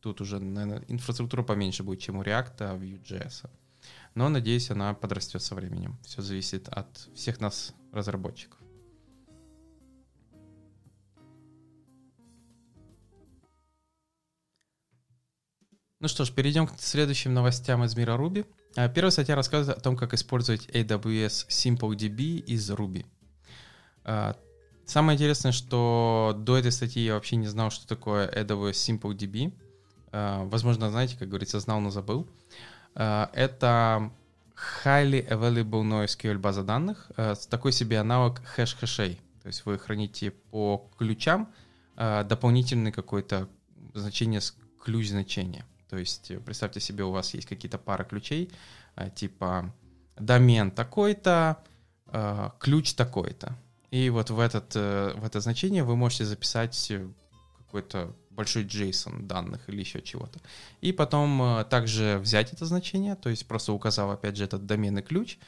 тут 0.00 0.20
уже, 0.20 0.38
наверное, 0.38 0.84
инфраструктура 0.88 1.42
поменьше 1.42 1.82
будет, 1.82 2.00
чем 2.00 2.16
у 2.16 2.22
React, 2.22 2.54
а 2.60 2.76
Vue.js. 2.76 3.50
Но, 4.14 4.28
надеюсь, 4.28 4.70
она 4.70 4.94
подрастет 4.94 5.42
со 5.42 5.54
временем. 5.54 5.98
Все 6.04 6.22
зависит 6.22 6.68
от 6.68 7.08
всех 7.14 7.40
нас, 7.40 7.74
разработчиков. 7.92 8.58
Ну 16.00 16.06
что 16.06 16.24
ж, 16.24 16.30
перейдем 16.30 16.68
к 16.68 16.78
следующим 16.78 17.34
новостям 17.34 17.82
из 17.82 17.96
мира 17.96 18.12
Ruby. 18.16 18.46
А, 18.76 18.88
первая 18.88 19.10
статья 19.10 19.34
рассказывает 19.34 19.78
о 19.78 19.82
том, 19.82 19.96
как 19.96 20.14
использовать 20.14 20.68
AWS 20.68 21.48
SimpleDB 21.48 22.38
из 22.38 22.70
Ruby. 22.70 23.04
А, 24.04 24.36
самое 24.84 25.16
интересное, 25.16 25.50
что 25.50 26.36
до 26.38 26.56
этой 26.56 26.70
статьи 26.70 27.02
я 27.02 27.14
вообще 27.14 27.34
не 27.34 27.48
знал, 27.48 27.72
что 27.72 27.88
такое 27.88 28.30
AWS 28.30 29.00
SimpleDB. 29.00 29.52
А, 30.12 30.44
возможно, 30.44 30.88
знаете, 30.88 31.16
как 31.18 31.28
говорится, 31.28 31.58
знал, 31.58 31.80
но 31.80 31.90
забыл. 31.90 32.28
Это 32.94 34.12
highly 34.84 35.26
available 35.28 35.82
NoSQL 35.82 36.38
база 36.38 36.62
данных, 36.62 37.10
такой 37.48 37.72
себе 37.72 37.98
аналог 37.98 38.40
хэш 38.56 38.81
хэшей. 38.81 39.20
То 39.42 39.46
есть 39.46 39.64
вы 39.66 39.78
храните 39.78 40.30
по 40.30 40.90
ключам 40.98 41.52
дополнительный 41.96 42.92
какой-то 42.92 43.48
значение 43.94 44.40
с 44.40 44.54
ключ 44.82 45.08
значения. 45.08 45.64
То 45.88 45.96
есть 45.96 46.30
э, 46.30 46.38
представьте 46.38 46.80
себе, 46.80 47.04
у 47.04 47.10
вас 47.10 47.34
есть 47.34 47.46
какие-то 47.46 47.78
пара 47.78 48.04
ключей, 48.04 48.50
э, 48.96 49.10
типа 49.10 49.74
домен 50.16 50.70
такой-то, 50.70 51.58
э, 52.06 52.50
ключ 52.58 52.94
такой-то. 52.94 53.56
И 53.90 54.10
вот 54.10 54.30
в, 54.30 54.38
этот, 54.38 54.74
в 54.74 55.24
это 55.24 55.40
значение 55.40 55.82
вы 55.82 55.96
можете 55.96 56.26
записать 56.26 56.92
какой-то 57.56 58.14
большой 58.38 58.64
JSON 58.64 59.26
данных 59.26 59.68
или 59.68 59.80
еще 59.80 60.00
чего-то. 60.00 60.38
И 60.80 60.92
потом 60.92 61.64
также 61.68 62.18
взять 62.22 62.52
это 62.52 62.64
значение, 62.66 63.16
то 63.16 63.30
есть 63.30 63.46
просто 63.46 63.72
указав 63.72 64.10
опять 64.10 64.36
же 64.36 64.44
этот 64.44 64.64
домен 64.64 64.98
и 64.98 65.02
ключ, 65.02 65.38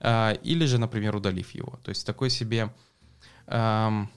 или 0.00 0.66
же, 0.66 0.78
например, 0.78 1.16
удалив 1.16 1.54
его. 1.54 1.78
То 1.82 1.88
есть 1.90 2.06
такой 2.06 2.30
себе 2.30 2.70
эм, 3.46 4.08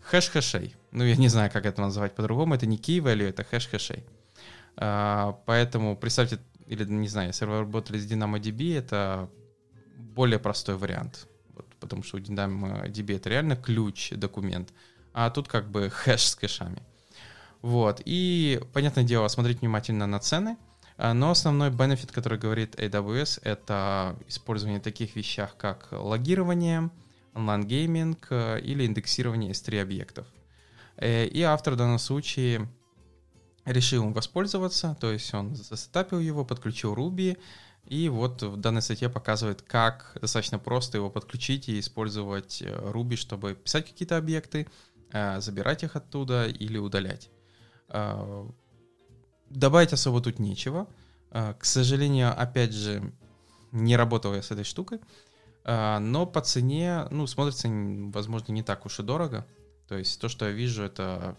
хэш 0.00 0.30
хэшей. 0.30 0.74
Ну, 0.92 1.04
я 1.04 1.16
не 1.16 1.28
знаю, 1.28 1.50
как 1.50 1.66
это 1.66 1.80
назвать 1.80 2.14
по-другому. 2.14 2.54
Это 2.54 2.66
не 2.66 2.76
key 2.76 2.98
value, 2.98 3.28
это 3.28 3.44
хэш 3.44 3.68
хэшей. 3.68 4.04
А, 4.76 5.38
поэтому 5.46 5.96
представьте, 5.96 6.38
или 6.66 6.84
не 6.84 7.08
знаю, 7.08 7.28
если 7.28 7.46
вы 7.46 7.60
работали 7.60 7.98
с 7.98 8.10
DynamoDB, 8.10 8.78
это 8.78 9.28
более 9.96 10.38
простой 10.38 10.76
вариант. 10.76 11.26
Вот, 11.54 11.66
потому 11.80 12.02
что 12.02 12.16
у 12.16 12.20
DynamoDB 12.20 13.16
это 13.16 13.30
реально 13.30 13.56
ключ, 13.56 14.10
документ. 14.12 14.72
А 15.12 15.30
тут 15.30 15.48
как 15.48 15.70
бы 15.70 15.90
хэш 15.90 16.22
с 16.22 16.34
хэшами. 16.34 16.82
Вот. 17.64 18.02
И, 18.04 18.60
понятное 18.74 19.04
дело, 19.04 19.26
смотреть 19.28 19.62
внимательно 19.62 20.06
на 20.06 20.18
цены. 20.18 20.58
А, 20.98 21.14
но 21.14 21.30
основной 21.30 21.70
бенефит, 21.70 22.12
который 22.12 22.38
говорит 22.38 22.74
AWS, 22.74 23.40
это 23.42 24.16
использование 24.28 24.80
таких 24.80 25.16
вещах, 25.16 25.56
как 25.56 25.88
логирование, 25.90 26.90
онлайн-гейминг 27.32 28.26
э, 28.28 28.60
или 28.60 28.84
индексирование 28.84 29.52
S3 29.52 29.80
объектов. 29.80 30.26
Э, 30.98 31.24
и 31.24 31.40
автор 31.40 31.72
в 31.72 31.76
данном 31.78 31.98
случае 31.98 32.68
решил 33.64 34.04
им 34.04 34.12
воспользоваться, 34.12 34.94
то 35.00 35.10
есть 35.10 35.32
он 35.32 35.56
засетапил 35.56 36.20
его, 36.20 36.44
подключил 36.44 36.94
Ruby, 36.94 37.38
и 37.86 38.10
вот 38.10 38.42
в 38.42 38.58
данной 38.58 38.82
статье 38.82 39.08
показывает, 39.08 39.62
как 39.62 40.18
достаточно 40.20 40.58
просто 40.58 40.98
его 40.98 41.08
подключить 41.08 41.70
и 41.70 41.80
использовать 41.80 42.60
э, 42.60 42.66
Ruby, 42.92 43.16
чтобы 43.16 43.54
писать 43.54 43.86
какие-то 43.86 44.18
объекты, 44.18 44.66
забирать 45.38 45.84
их 45.84 45.96
оттуда 45.96 46.46
или 46.46 46.76
удалять. 46.76 47.30
Э, 47.94 48.46
добавить 49.50 49.92
особо 49.92 50.20
тут 50.20 50.38
нечего. 50.38 50.86
К 51.30 51.64
сожалению, 51.64 52.32
опять 52.40 52.72
же, 52.72 53.12
не 53.72 53.96
работал 53.96 54.34
я 54.34 54.42
с 54.42 54.52
этой 54.52 54.62
штукой, 54.62 55.00
но 55.64 56.26
по 56.26 56.40
цене, 56.40 57.06
ну, 57.10 57.26
смотрится, 57.26 57.68
возможно, 57.68 58.52
не 58.52 58.62
так 58.62 58.86
уж 58.86 59.00
и 59.00 59.02
дорого. 59.02 59.44
То 59.88 59.96
есть 59.98 60.20
то, 60.20 60.28
что 60.28 60.46
я 60.46 60.52
вижу, 60.52 60.84
это 60.84 61.36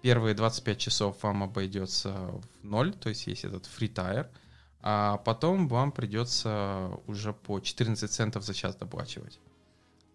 первые 0.00 0.34
25 0.34 0.78
часов 0.78 1.22
вам 1.22 1.42
обойдется 1.42 2.12
в 2.12 2.64
ноль, 2.64 2.92
то 2.94 3.10
есть 3.10 3.26
есть 3.26 3.44
этот 3.44 3.64
free 3.64 3.92
tire, 3.92 4.28
а 4.80 5.18
потом 5.18 5.68
вам 5.68 5.92
придется 5.92 6.90
уже 7.06 7.32
по 7.32 7.60
14 7.60 8.10
центов 8.10 8.44
за 8.44 8.54
час 8.54 8.76
доплачивать. 8.76 9.40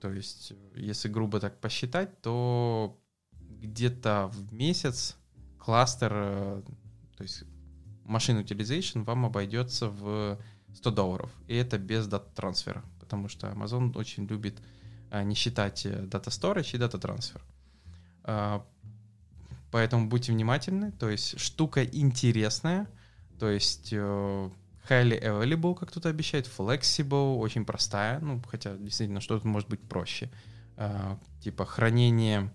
То 0.01 0.11
есть, 0.11 0.53
если 0.75 1.07
грубо 1.07 1.39
так 1.39 1.59
посчитать, 1.59 2.21
то 2.21 2.97
где-то 3.31 4.31
в 4.33 4.53
месяц 4.53 5.15
кластер, 5.59 6.11
э, 6.13 6.61
то 7.17 7.23
есть 7.23 7.43
машин 8.05 8.39
utilization 8.39 9.03
вам 9.03 9.25
обойдется 9.25 9.89
в 9.89 10.39
100 10.75 10.91
долларов. 10.91 11.31
И 11.47 11.55
это 11.55 11.77
без 11.77 12.07
дата 12.07 12.29
трансфера, 12.35 12.83
потому 12.99 13.27
что 13.27 13.47
Amazon 13.47 13.95
очень 13.97 14.25
любит 14.25 14.59
э, 15.11 15.23
не 15.23 15.35
считать 15.35 15.85
дата 16.09 16.29
э, 16.29 16.33
storage 16.33 16.75
и 16.75 16.77
дата 16.77 16.97
трансфер. 16.97 17.41
А, 18.23 18.65
Поэтому 19.71 20.07
будьте 20.07 20.31
внимательны. 20.31 20.91
То 20.93 21.09
есть 21.09 21.39
штука 21.39 21.83
интересная. 21.83 22.87
То 23.39 23.49
есть 23.49 23.93
highly 23.93 25.21
available, 25.21 25.75
как 25.75 25.91
тут 25.91 26.05
обещает, 26.05 26.47
flexible, 26.47 27.37
очень 27.37 27.65
простая. 27.65 28.19
Ну, 28.19 28.41
хотя 28.47 28.75
действительно 28.75 29.21
что-то 29.21 29.47
может 29.47 29.69
быть 29.69 29.81
проще. 29.81 30.29
Э, 30.77 31.17
типа 31.41 31.65
хранение 31.65 32.51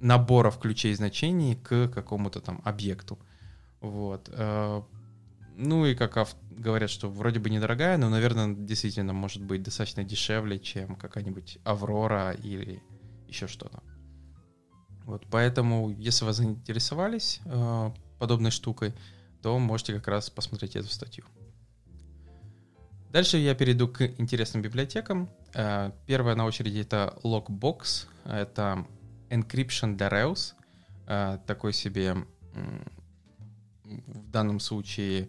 наборов 0.00 0.58
ключей 0.58 0.94
значений 0.94 1.56
к 1.56 1.88
какому-то 1.88 2.40
там 2.40 2.60
объекту. 2.64 3.18
Вот. 3.80 4.28
Э, 4.32 4.82
ну 5.56 5.86
и 5.86 5.94
как 5.94 6.16
говорят, 6.50 6.90
что 6.90 7.08
вроде 7.08 7.40
бы 7.40 7.50
недорогая, 7.50 7.96
но, 7.96 8.08
наверное, 8.08 8.54
действительно 8.54 9.12
может 9.12 9.42
быть 9.42 9.62
достаточно 9.62 10.04
дешевле, 10.04 10.58
чем 10.58 10.96
какая-нибудь 10.96 11.58
Аврора 11.64 12.32
или 12.32 12.82
еще 13.28 13.46
что-то. 13.46 13.82
Вот, 15.04 15.24
поэтому, 15.30 15.90
если 15.90 16.24
вы 16.24 16.32
заинтересовались 16.32 17.40
э, 17.44 17.90
подобной 18.18 18.50
штукой, 18.50 18.92
то 19.40 19.58
можете 19.58 19.94
как 19.94 20.08
раз 20.08 20.30
посмотреть 20.30 20.74
эту 20.74 20.88
статью. 20.88 21.24
Дальше 23.12 23.38
я 23.38 23.54
перейду 23.54 23.88
к 23.88 24.02
интересным 24.18 24.62
библиотекам. 24.62 25.30
Э, 25.54 25.92
первая 26.06 26.34
на 26.34 26.44
очереди 26.44 26.80
это 26.80 27.16
Lockbox. 27.22 28.08
Это 28.24 28.84
encryption 29.30 29.96
для. 29.96 30.34
Э, 31.06 31.38
такой 31.46 31.72
себе 31.72 32.16
э, 32.54 32.84
в 33.84 34.30
данном 34.30 34.60
случае 34.60 35.28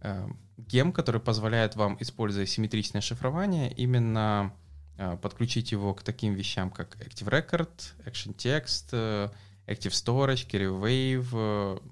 э, 0.00 0.28
гем, 0.56 0.92
который 0.92 1.20
позволяет 1.20 1.76
вам, 1.76 1.96
используя 2.00 2.46
симметричное 2.46 3.00
шифрование, 3.00 3.72
именно 3.72 4.52
а, 4.98 5.16
подключить 5.16 5.72
его 5.72 5.94
к 5.94 6.02
таким 6.02 6.34
вещам, 6.34 6.70
как 6.70 6.96
Active 6.96 7.28
Record, 7.28 7.70
Action 8.04 8.34
Text, 8.36 8.88
э, 8.92 9.28
Active 9.66 9.90
Storage, 9.90 10.46
Carry 10.48 10.70
Wave, 10.70 11.82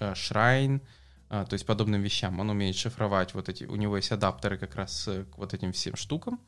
э, 0.00 0.12
Shrine, 0.14 0.80
то 1.28 1.52
есть 1.52 1.66
подобным 1.66 2.00
вещам. 2.00 2.40
Он 2.40 2.48
умеет 2.48 2.76
шифровать 2.76 3.34
вот 3.34 3.50
эти, 3.50 3.64
у 3.64 3.76
него 3.76 3.96
есть 3.96 4.10
адаптеры 4.12 4.56
как 4.56 4.76
раз 4.76 5.10
к 5.30 5.36
вот 5.36 5.52
этим 5.52 5.72
всем 5.72 5.94
штукам, 5.94 6.40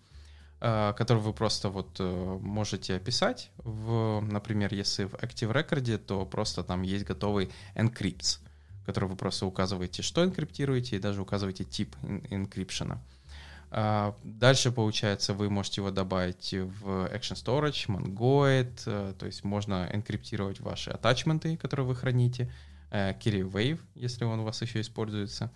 которые 0.60 1.22
вы 1.24 1.32
просто 1.32 1.70
вот 1.70 1.98
можете 1.98 2.94
описать. 2.94 3.50
В, 3.56 4.20
например, 4.20 4.74
если 4.74 5.04
в 5.04 5.14
Active 5.14 5.52
Record, 5.52 5.98
то 5.98 6.26
просто 6.26 6.62
там 6.62 6.82
есть 6.82 7.06
готовый 7.06 7.50
encrypts, 7.74 8.40
который 8.84 9.08
вы 9.08 9.16
просто 9.16 9.46
указываете, 9.46 10.02
что 10.02 10.22
энкриптируете, 10.22 10.96
и 10.96 10.98
даже 10.98 11.22
указываете 11.22 11.64
тип 11.64 11.96
энкрипшена. 12.30 13.00
А, 13.72 14.16
дальше, 14.24 14.72
получается, 14.72 15.32
вы 15.32 15.48
можете 15.48 15.80
его 15.80 15.90
добавить 15.90 16.52
в 16.52 17.06
Action 17.06 17.36
Storage, 17.36 17.86
Mongoid, 17.86 18.82
э, 18.86 19.14
то 19.16 19.26
есть 19.26 19.44
можно 19.44 19.88
энкриптировать 19.92 20.58
ваши 20.58 20.90
атачменты, 20.90 21.56
которые 21.56 21.86
вы 21.86 21.94
храните, 21.94 22.52
э, 22.90 23.12
Carry 23.12 23.48
Wave, 23.48 23.78
если 23.94 24.24
он 24.24 24.40
у 24.40 24.44
вас 24.44 24.60
еще 24.62 24.80
используется. 24.80 25.52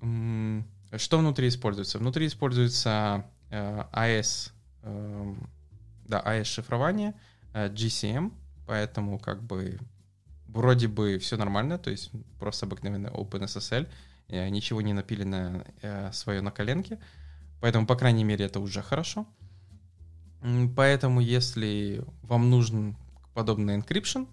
Что 0.00 1.18
внутри 1.18 1.46
используется? 1.46 1.98
Внутри 1.98 2.26
используется 2.26 3.24
э, 3.50 3.84
AS, 3.92 4.52
эм, 4.82 5.48
да, 6.06 6.22
AS 6.24 6.44
шифрование, 6.44 7.14
GCM, 7.52 8.32
поэтому 8.66 9.18
как 9.18 9.42
бы 9.42 9.78
вроде 10.46 10.88
бы 10.88 11.18
все 11.18 11.36
нормально, 11.36 11.78
то 11.78 11.90
есть 11.90 12.10
просто 12.38 12.66
обыкновенный 12.66 13.10
OpenSSL, 13.10 13.88
ничего 14.28 14.80
не 14.80 14.92
напилено 14.92 15.64
свое 16.12 16.40
на 16.40 16.52
коленке, 16.52 16.98
Поэтому, 17.60 17.86
по 17.86 17.94
крайней 17.94 18.24
мере, 18.24 18.46
это 18.46 18.58
уже 18.58 18.82
хорошо. 18.82 19.26
Поэтому, 20.74 21.20
если 21.20 22.02
вам 22.22 22.48
нужен 22.48 22.96
подобный 23.34 23.76
encryption 23.76 24.26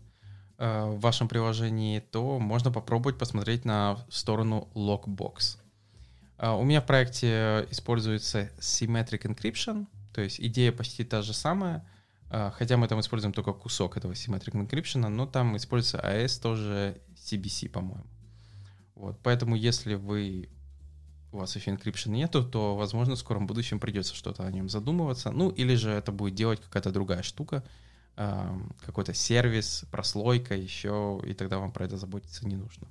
э, 0.57 0.85
в 0.85 0.99
вашем 0.99 1.27
приложении, 1.27 1.99
то 1.99 2.39
можно 2.39 2.71
попробовать 2.71 3.17
посмотреть 3.17 3.65
на 3.65 3.97
сторону 4.09 4.69
Lockbox. 4.73 5.57
Э, 6.37 6.51
у 6.51 6.63
меня 6.63 6.81
в 6.81 6.85
проекте 6.85 7.67
используется 7.71 8.49
Symmetric 8.59 9.23
Encryption, 9.23 9.87
то 10.13 10.21
есть 10.21 10.39
идея 10.39 10.71
почти 10.71 11.03
та 11.03 11.21
же 11.21 11.33
самая, 11.33 11.87
э, 12.29 12.51
хотя 12.53 12.77
мы 12.77 12.87
там 12.87 12.99
используем 12.99 13.33
только 13.33 13.53
кусок 13.53 13.97
этого 13.97 14.13
Symmetric 14.13 14.53
Encryption, 14.53 15.07
но 15.07 15.25
там 15.25 15.57
используется 15.57 15.99
AS 15.99 16.41
тоже 16.41 17.01
CBC, 17.15 17.69
по-моему. 17.69 18.05
Вот, 18.95 19.19
поэтому 19.21 19.55
если 19.55 19.95
вы 19.95 20.49
у 21.31 21.37
вас 21.37 21.55
еще 21.55 21.71
encryption 21.71 22.09
нету, 22.09 22.43
то, 22.43 22.75
возможно, 22.75 23.15
в 23.15 23.19
скором 23.19 23.47
будущем 23.47 23.79
придется 23.79 24.15
что-то 24.15 24.45
о 24.45 24.51
нем 24.51 24.69
задумываться. 24.69 25.29
Ну, 25.29 25.49
или 25.49 25.75
же 25.75 25.91
это 25.91 26.11
будет 26.11 26.35
делать 26.35 26.61
какая-то 26.61 26.91
другая 26.91 27.21
штука, 27.21 27.63
какой-то 28.15 29.13
сервис, 29.13 29.85
прослойка 29.91 30.55
еще, 30.55 31.21
и 31.23 31.33
тогда 31.33 31.59
вам 31.59 31.71
про 31.71 31.85
это 31.85 31.97
заботиться 31.97 32.47
не 32.47 32.55
нужно. 32.55 32.87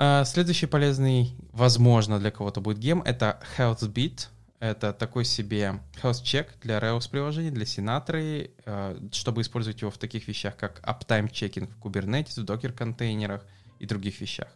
А, 0.00 0.24
следующий 0.24 0.66
полезный, 0.66 1.34
возможно, 1.52 2.20
для 2.20 2.30
кого-то 2.30 2.60
будет 2.60 2.78
гем, 2.78 3.02
это 3.02 3.40
HealthBeat. 3.56 4.28
Это 4.60 4.92
такой 4.92 5.24
себе 5.24 5.80
health 6.00 6.22
check 6.22 6.46
для 6.62 6.78
Rails 6.78 7.10
приложений, 7.10 7.50
для 7.50 7.64
Sinatra, 7.64 8.48
а, 8.64 8.96
чтобы 9.10 9.42
использовать 9.42 9.80
его 9.80 9.90
в 9.90 9.98
таких 9.98 10.28
вещах, 10.28 10.56
как 10.56 10.80
uptime 10.84 11.28
checking 11.28 11.66
в 11.66 11.84
Kubernetes, 11.84 12.40
в 12.40 12.44
Docker 12.44 12.72
контейнерах 12.72 13.44
и 13.80 13.86
других 13.86 14.20
вещах. 14.20 14.46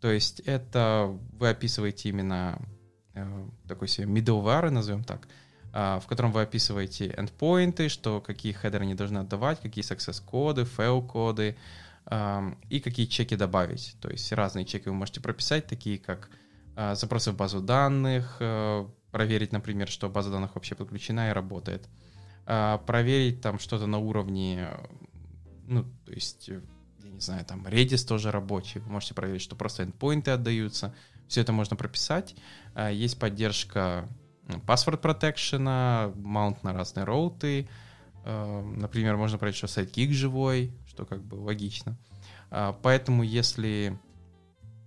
То 0.00 0.10
есть 0.10 0.40
это 0.40 1.14
вы 1.38 1.50
описываете 1.50 2.08
именно 2.08 2.58
э, 3.14 3.48
такой 3.68 3.88
себе 3.88 4.06
middleware, 4.06 4.70
назовем 4.70 5.04
так, 5.04 5.28
э, 5.74 6.00
в 6.02 6.06
котором 6.06 6.32
вы 6.32 6.42
описываете 6.42 7.08
endpoinты, 7.08 7.88
что 7.88 8.22
какие 8.22 8.52
хедеры 8.52 8.86
не 8.86 8.94
должны 8.94 9.18
отдавать, 9.18 9.60
какие 9.60 9.84
success-коды, 9.84 10.62
fail-коды 10.62 11.56
и 12.08 12.80
какие 12.80 13.06
чеки 13.06 13.34
добавить. 13.34 13.96
То 14.00 14.08
есть 14.08 14.32
разные 14.32 14.64
чеки 14.64 14.88
вы 14.88 14.94
можете 14.94 15.20
прописать, 15.20 15.66
такие 15.66 15.98
как 15.98 16.30
э, 16.76 16.94
запросы 16.94 17.32
в 17.32 17.36
базу 17.36 17.60
данных, 17.60 18.36
э, 18.38 18.86
проверить, 19.10 19.52
например, 19.52 19.88
что 19.88 20.08
база 20.08 20.30
данных 20.30 20.54
вообще 20.54 20.76
подключена 20.76 21.30
и 21.30 21.32
работает, 21.32 21.88
э, 22.46 22.78
проверить 22.86 23.40
там 23.40 23.58
что-то 23.58 23.86
на 23.86 23.98
уровне, 23.98 24.68
ну, 25.66 25.84
то 26.04 26.12
есть 26.12 26.48
не 27.16 27.20
знаю, 27.20 27.44
там 27.44 27.66
Redis 27.66 28.06
тоже 28.06 28.30
рабочий, 28.30 28.78
вы 28.80 28.92
можете 28.92 29.14
проверить, 29.14 29.42
что 29.42 29.56
просто 29.56 29.82
endpoinты 29.82 30.30
отдаются, 30.30 30.94
все 31.28 31.40
это 31.40 31.52
можно 31.52 31.76
прописать. 31.76 32.36
А, 32.74 32.90
есть 32.90 33.18
поддержка 33.18 34.08
password 34.66 35.00
protection, 35.00 36.14
маунт 36.16 36.62
на 36.62 36.72
разные 36.72 37.04
роуты, 37.04 37.68
а, 37.68 37.72
например, 38.26 39.16
можно 39.16 39.38
проверить, 39.38 39.58
что 39.58 39.68
сайт-кик 39.68 40.12
живой, 40.12 40.72
что 40.86 41.06
как 41.06 41.22
бы 41.22 41.36
логично. 41.36 41.96
А, 42.50 42.72
поэтому 42.82 43.22
если 43.22 43.98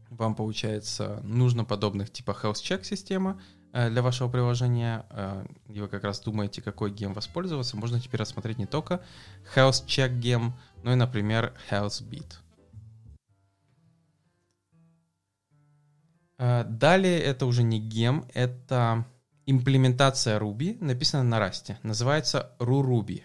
вам, 0.09 0.35
получается, 0.35 1.21
нужно 1.23 1.65
подобных 1.65 2.11
типа 2.11 2.31
health 2.31 2.55
check 2.55 2.83
система 2.83 3.39
для 3.71 4.01
вашего 4.01 4.27
приложения, 4.27 5.05
и 5.67 5.79
вы 5.79 5.87
как 5.87 6.03
раз 6.03 6.19
думаете, 6.21 6.61
какой 6.61 6.89
гем 6.91 7.13
воспользоваться, 7.13 7.77
можно 7.77 8.01
теперь 8.01 8.19
рассмотреть 8.19 8.57
не 8.57 8.65
только 8.65 9.01
health 9.55 9.85
check 9.85 10.17
гем, 10.17 10.55
ну 10.83 10.91
и, 10.91 10.95
например, 10.95 11.53
HealthBeat. 11.69 12.25
А, 16.39 16.63
далее 16.63 17.19
это 17.19 17.45
уже 17.45 17.63
не 17.63 17.79
гем, 17.79 18.25
это 18.33 19.05
имплементация 19.49 20.39
Ruby, 20.39 20.77
написана 20.83 21.23
на 21.23 21.39
Rust. 21.39 21.75
Называется 21.83 22.55
RuRuby. 22.59 23.23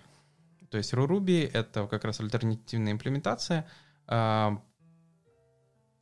То 0.71 0.79
есть 0.79 0.93
RuRuby— 0.93 1.51
это 1.53 1.87
как 1.87 2.05
раз 2.05 2.21
альтернативная 2.21 2.93
имплементация. 2.93 3.67
А, 4.07 4.63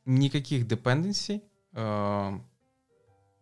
никаких 0.05 0.65
dependency, 0.65 1.41
а, 1.73 2.39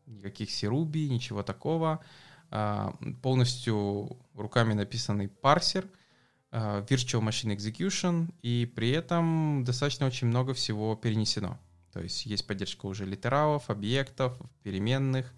никаких 0.05 0.49
CRuby, 0.49 1.07
ничего 1.07 1.43
такого. 1.43 1.99
Полностью 3.21 4.17
руками 4.33 4.73
написанный 4.73 5.29
парсер— 5.29 5.87
virtual 6.51 7.21
Machine 7.21 7.55
Execution, 7.55 8.33
и 8.41 8.65
при 8.65 8.89
этом 8.89 9.63
достаточно 9.63 10.05
очень 10.05 10.27
много 10.27 10.53
всего 10.53 10.95
перенесено. 10.95 11.57
То 11.93 12.01
есть 12.01 12.25
есть 12.25 12.45
поддержка 12.45 12.87
уже 12.87 13.05
литералов, 13.05 13.69
объектов, 13.69 14.37
переменных. 14.63 15.33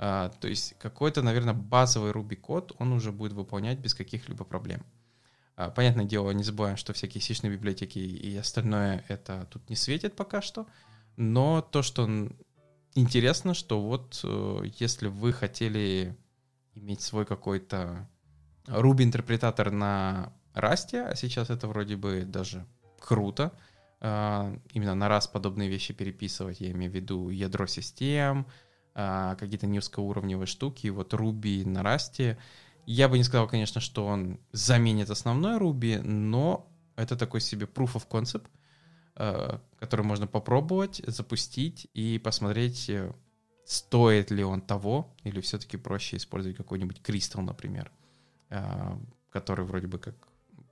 Э, 0.00 0.30
то 0.40 0.48
есть 0.48 0.74
какой-то, 0.78 1.22
наверное, 1.22 1.54
базовый 1.54 2.12
Ruby 2.12 2.36
код 2.36 2.74
он 2.78 2.92
уже 2.92 3.12
будет 3.12 3.32
выполнять 3.32 3.78
без 3.78 3.94
каких-либо 3.94 4.44
проблем. 4.44 4.82
Э, 5.56 5.70
понятное 5.70 6.06
дело, 6.06 6.30
не 6.30 6.42
забываем, 6.42 6.78
что 6.78 6.94
всякие 6.94 7.20
сишные 7.20 7.52
библиотеки 7.52 7.98
и 7.98 8.34
остальное 8.36 9.04
это 9.08 9.46
тут 9.50 9.68
не 9.68 9.76
светит 9.76 10.16
пока 10.16 10.40
что. 10.40 10.66
Но 11.16 11.60
то, 11.60 11.82
что 11.82 12.08
интересно, 12.94 13.52
что 13.52 13.82
вот 13.82 14.24
если 14.80 15.08
вы 15.08 15.34
хотели 15.34 16.16
иметь 16.74 17.02
свой 17.02 17.26
какой-то 17.26 18.08
Ruby 18.66 19.02
интерпретатор 19.02 19.70
на 19.70 20.32
расте, 20.54 21.02
а 21.02 21.14
сейчас 21.14 21.50
это 21.50 21.68
вроде 21.68 21.96
бы 21.96 22.24
даже 22.24 22.64
круто. 22.98 23.52
А, 24.00 24.56
именно 24.72 24.94
на 24.94 25.08
раз 25.08 25.26
подобные 25.26 25.68
вещи 25.68 25.92
переписывать, 25.92 26.60
я 26.60 26.70
имею 26.70 26.90
в 26.90 26.94
виду 26.94 27.28
ядро 27.28 27.66
систем, 27.66 28.46
а, 28.46 28.69
какие-то 28.94 29.66
низкоуровневые 29.66 30.46
штуки. 30.46 30.88
Вот 30.88 31.14
Ruby 31.14 31.66
на 31.66 31.82
расте. 31.82 32.38
Я 32.86 33.08
бы 33.08 33.18
не 33.18 33.24
сказал, 33.24 33.48
конечно, 33.48 33.80
что 33.80 34.06
он 34.06 34.40
заменит 34.52 35.10
основной 35.10 35.58
Ruby, 35.58 36.00
но 36.02 36.68
это 36.96 37.16
такой 37.16 37.40
себе 37.40 37.66
proof 37.66 37.94
of 37.94 38.08
concept, 38.08 38.46
а, 39.14 39.60
который 39.78 40.04
можно 40.04 40.26
попробовать, 40.26 41.02
запустить 41.06 41.88
и 41.94 42.18
посмотреть, 42.18 42.90
э, 42.90 43.12
стоит 43.64 44.30
ли 44.30 44.42
он 44.42 44.60
того, 44.60 45.14
или 45.22 45.40
все-таки 45.40 45.76
проще 45.76 46.16
использовать 46.16 46.56
какой-нибудь 46.56 47.00
Crystal, 47.02 47.40
например, 47.40 47.92
который 49.30 49.64
вроде 49.64 49.86
бы 49.86 50.00
как 50.00 50.16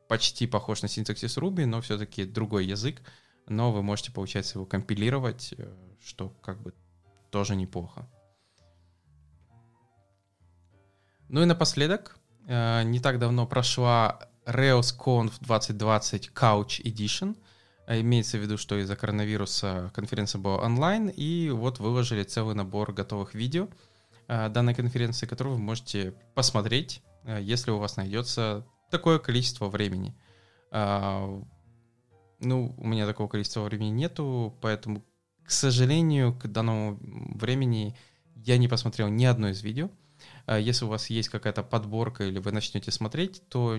почти 0.09 0.47
похож 0.47 0.83
на 0.83 0.89
синтаксис 0.89 1.39
Ruby, 1.39 1.67
но 1.67 1.81
все-таки 1.81 2.25
другой 2.25 2.67
язык, 2.67 3.01
но 3.47 3.73
вы 3.73 3.83
можете, 3.83 4.11
получается, 4.11 4.59
его 4.59 4.67
компилировать, 4.67 5.55
э, 5.57 5.73
что 6.05 6.31
как 6.43 6.61
бы 6.61 6.75
тоже 7.31 7.57
неплохо. 7.57 8.09
Ну 11.29 11.43
и 11.43 11.45
напоследок, 11.45 12.19
э, 12.47 12.83
не 12.85 13.01
так 13.01 13.19
давно 13.19 13.47
прошла 13.47 14.21
RailsConf 14.47 15.33
2020 15.41 16.31
Couch 16.35 16.83
Edition. 16.83 17.37
Э, 17.87 18.01
имеется 18.01 18.39
в 18.39 18.41
виду, 18.41 18.57
что 18.57 18.77
из-за 18.79 18.97
коронавируса 18.97 19.91
конференция 19.95 20.41
была 20.41 20.57
онлайн, 20.59 21.09
и 21.09 21.51
вот 21.51 21.79
выложили 21.81 22.23
целый 22.23 22.55
набор 22.55 22.93
готовых 22.93 23.35
видео 23.35 23.69
данной 24.27 24.75
конференции, 24.75 25.25
которые 25.25 25.55
вы 25.55 25.61
можете 25.61 26.13
посмотреть, 26.35 27.01
если 27.41 27.71
у 27.71 27.79
вас 27.79 27.97
найдется 27.97 28.67
такое 28.91 29.19
количество 29.19 29.69
времени. 29.69 30.15
А, 30.71 31.43
ну, 32.41 32.75
у 32.77 32.87
меня 32.87 33.07
такого 33.07 33.29
количества 33.29 33.63
времени 33.63 33.91
нету, 33.91 34.57
поэтому, 34.61 35.05
к 35.49 35.51
сожалению, 35.51 36.35
к 36.35 36.47
данному 36.47 36.99
времени 37.01 37.97
я 38.35 38.59
не 38.59 38.69
посмотрел 38.69 39.09
ни 39.09 39.25
одно 39.25 39.49
из 39.49 39.63
видео. 39.63 39.89
А, 40.45 40.59
если 40.59 40.85
у 40.85 40.89
вас 40.89 41.09
есть 41.09 41.31
какая-то 41.31 41.63
подборка 41.63 42.25
или 42.25 42.39
вы 42.39 42.53
начнете 42.53 42.91
смотреть, 42.91 43.43
то, 43.49 43.79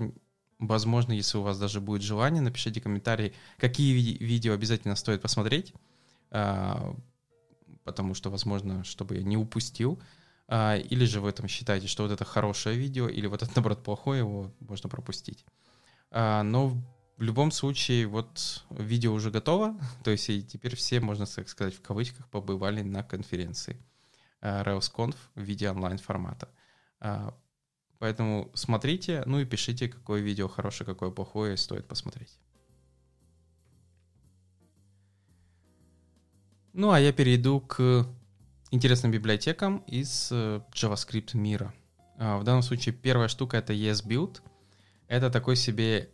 возможно, 0.57 1.11
если 1.13 1.37
у 1.37 1.43
вас 1.43 1.59
даже 1.59 1.79
будет 1.79 2.01
желание, 2.01 2.41
напишите 2.41 2.81
комментарий, 2.81 3.33
какие 3.59 3.93
ви- 3.93 4.17
видео 4.17 4.53
обязательно 4.53 4.95
стоит 4.95 5.21
посмотреть. 5.21 5.75
а, 6.31 6.95
потому 7.83 8.15
что, 8.15 8.31
возможно, 8.31 8.83
чтобы 8.83 9.17
я 9.17 9.23
не 9.23 9.37
упустил, 9.37 10.01
а, 10.47 10.75
или 10.75 11.05
же 11.05 11.21
вы 11.21 11.31
там 11.33 11.47
считаете, 11.47 11.85
что 11.85 12.01
вот 12.01 12.11
это 12.11 12.25
хорошее 12.25 12.77
видео, 12.77 13.07
или 13.07 13.27
вот 13.27 13.43
это, 13.43 13.51
наоборот, 13.55 13.83
плохое, 13.83 14.19
его 14.19 14.51
можно 14.59 14.89
пропустить. 14.89 15.45
Но 16.11 16.81
в 17.19 17.21
любом 17.21 17.51
случае, 17.51 18.07
вот 18.07 18.63
видео 18.69 19.13
уже 19.13 19.29
готово, 19.29 19.77
то 20.03 20.11
есть 20.11 20.29
и 20.29 20.41
теперь 20.41 20.75
все, 20.75 21.01
можно 21.01 21.25
так 21.25 21.49
сказать, 21.49 21.75
в 21.75 21.81
кавычках 21.81 22.29
побывали 22.29 22.81
на 22.81 23.03
конференции 23.03 23.77
RailsConf 24.41 25.15
в 25.35 25.41
виде 25.41 25.69
онлайн-формата. 25.69 26.47
Поэтому 27.99 28.49
смотрите, 28.53 29.23
ну 29.25 29.39
и 29.39 29.45
пишите, 29.45 29.89
какое 29.89 30.21
видео 30.21 30.47
хорошее, 30.47 30.85
какое 30.85 31.11
плохое 31.11 31.57
стоит 31.57 31.85
посмотреть. 31.85 32.39
Ну, 36.71 36.91
а 36.91 36.99
я 37.01 37.11
перейду 37.11 37.59
к 37.59 38.07
интересным 38.71 39.11
библиотекам 39.11 39.79
из 39.79 40.29
э, 40.31 40.61
JavaScript 40.71 41.35
мира. 41.35 41.73
А, 42.17 42.37
в 42.37 42.45
данном 42.45 42.61
случае 42.61 42.95
первая 42.95 43.27
штука 43.27 43.57
это 43.57 43.73
ESBuild. 43.73 44.41
Это 45.07 45.29
такой 45.29 45.57
себе 45.57 46.09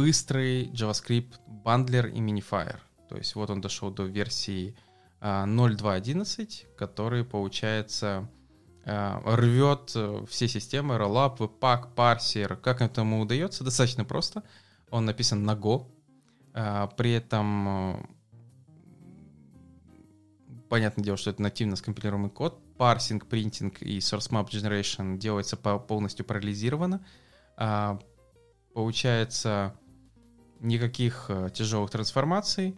быстрый 0.00 0.70
JavaScript 0.70 1.34
бандлер 1.46 2.06
и 2.06 2.20
минифайер. 2.20 2.80
То 3.10 3.18
есть 3.18 3.34
вот 3.34 3.50
он 3.50 3.60
дошел 3.60 3.90
до 3.90 4.04
версии 4.04 4.74
0.2.11, 5.20 6.64
а, 6.64 6.78
который, 6.78 7.22
получается, 7.22 8.26
а, 8.86 9.20
рвет 9.36 9.92
э, 9.94 10.24
все 10.26 10.48
системы, 10.48 10.94
Rollup, 10.94 11.36
Webpack, 11.36 11.94
парсер. 11.94 12.56
Как 12.56 12.80
это 12.80 13.02
ему 13.02 13.20
удается? 13.20 13.62
Достаточно 13.62 14.06
просто. 14.06 14.42
Он 14.90 15.04
написан 15.04 15.44
на 15.44 15.52
Go. 15.54 15.86
При 16.96 17.12
этом 17.12 17.68
э, 17.68 18.02
понятное 20.70 21.04
дело, 21.04 21.18
что 21.18 21.28
это 21.28 21.42
нативно 21.42 21.76
скомпилируемый 21.76 22.30
код. 22.30 22.58
Парсинг, 22.78 23.26
принтинг 23.26 23.82
и 23.82 23.98
source 23.98 24.30
map 24.30 24.48
generation 24.48 25.18
делается 25.18 25.58
полностью 25.58 26.24
парализировано. 26.24 27.04
А, 27.58 27.98
получается 28.72 29.74
никаких 30.60 31.26
э, 31.28 31.50
тяжелых 31.52 31.90
трансформаций. 31.90 32.76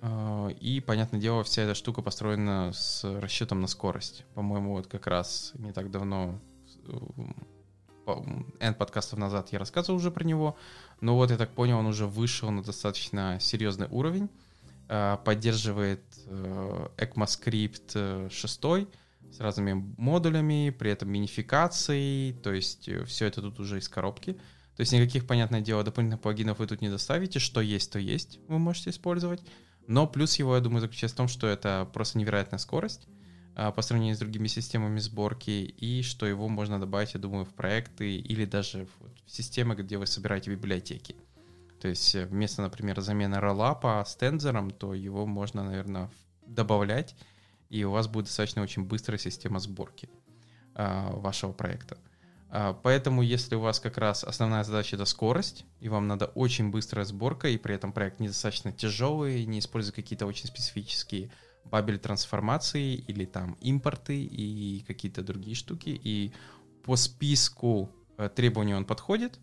А, 0.00 0.48
и, 0.48 0.80
понятное 0.80 1.20
дело, 1.20 1.44
вся 1.44 1.62
эта 1.62 1.74
штука 1.74 2.02
построена 2.02 2.72
с 2.72 3.04
расчетом 3.20 3.60
на 3.60 3.66
скорость. 3.66 4.24
По-моему, 4.34 4.72
вот 4.72 4.86
как 4.86 5.06
раз 5.06 5.52
не 5.54 5.72
так 5.72 5.90
давно, 5.90 6.40
N 8.60 8.74
подкастов 8.74 9.18
назад 9.18 9.52
я 9.52 9.58
рассказывал 9.58 9.98
уже 9.98 10.10
про 10.10 10.24
него. 10.24 10.56
Но 11.00 11.16
вот 11.16 11.30
я 11.30 11.36
так 11.36 11.50
понял, 11.50 11.78
он 11.78 11.86
уже 11.86 12.06
вышел 12.06 12.50
на 12.50 12.62
достаточно 12.62 13.38
серьезный 13.40 13.88
уровень. 13.90 14.28
Поддерживает 15.24 16.02
э, 16.26 16.88
ECMAScript 16.98 18.30
6 18.30 18.60
э, 18.64 18.86
с 19.32 19.40
разными 19.40 19.94
модулями, 19.96 20.68
при 20.70 20.90
этом 20.90 21.10
минификацией, 21.10 22.34
то 22.34 22.52
есть 22.52 22.88
э, 22.88 23.04
все 23.06 23.26
это 23.26 23.40
тут 23.40 23.58
уже 23.58 23.78
из 23.78 23.88
коробки. 23.88 24.36
То 24.76 24.80
есть 24.80 24.92
никаких, 24.92 25.26
понятное 25.26 25.60
дело, 25.60 25.84
дополнительных 25.84 26.22
плагинов 26.22 26.58
вы 26.58 26.66
тут 26.66 26.80
не 26.80 26.88
доставите, 26.88 27.38
что 27.38 27.60
есть, 27.60 27.92
то 27.92 27.98
есть, 27.98 28.38
вы 28.48 28.58
можете 28.58 28.90
использовать. 28.90 29.42
Но 29.86 30.06
плюс 30.06 30.36
его, 30.38 30.54
я 30.54 30.62
думаю, 30.62 30.80
заключается 30.80 31.14
в 31.14 31.18
том, 31.18 31.28
что 31.28 31.46
это 31.46 31.88
просто 31.92 32.18
невероятная 32.18 32.58
скорость 32.58 33.06
а, 33.54 33.70
по 33.72 33.82
сравнению 33.82 34.16
с 34.16 34.20
другими 34.20 34.46
системами 34.46 34.98
сборки, 34.98 35.50
и 35.50 36.02
что 36.02 36.24
его 36.24 36.48
можно 36.48 36.80
добавить, 36.80 37.14
я 37.14 37.20
думаю, 37.20 37.44
в 37.44 37.52
проекты 37.52 38.16
или 38.16 38.44
даже 38.44 38.86
в 38.86 39.30
системы, 39.30 39.74
где 39.74 39.98
вы 39.98 40.06
собираете 40.06 40.50
библиотеки. 40.50 41.16
То 41.80 41.88
есть 41.88 42.14
э, 42.14 42.26
вместо, 42.26 42.62
например, 42.62 43.00
замены 43.00 43.40
роллапа 43.40 44.04
с 44.06 44.14
тензором, 44.14 44.70
то 44.70 44.94
его 44.94 45.26
можно, 45.26 45.64
наверное, 45.64 46.10
добавлять, 46.46 47.14
и 47.68 47.84
у 47.84 47.90
вас 47.90 48.06
будет 48.06 48.26
достаточно 48.26 48.62
очень 48.62 48.84
быстрая 48.84 49.18
система 49.18 49.58
сборки 49.58 50.08
а, 50.74 51.10
вашего 51.10 51.52
проекта. 51.52 51.98
А, 52.54 52.74
поэтому, 52.74 53.22
если 53.22 53.54
у 53.54 53.60
вас 53.60 53.80
как 53.80 53.96
раз 53.96 54.24
основная 54.24 54.62
задача 54.62 54.96
это 54.96 55.06
скорость, 55.06 55.64
и 55.80 55.88
вам 55.88 56.06
надо 56.06 56.26
очень 56.26 56.70
быстрая 56.70 57.06
сборка, 57.06 57.48
и 57.48 57.56
при 57.56 57.74
этом 57.74 57.94
проект 57.94 58.20
недостаточно 58.20 58.72
тяжелый, 58.72 59.46
не 59.46 59.58
используя 59.58 59.94
какие-то 59.94 60.26
очень 60.26 60.48
специфические 60.48 61.30
бабель 61.64 61.98
трансформации 61.98 62.94
или 62.94 63.24
там 63.24 63.56
импорты 63.62 64.22
и 64.22 64.84
какие-то 64.86 65.22
другие 65.22 65.56
штуки, 65.56 65.98
и 66.04 66.34
по 66.84 66.96
списку 66.96 67.88
э, 68.18 68.28
требований 68.28 68.74
он 68.74 68.84
подходит, 68.84 69.38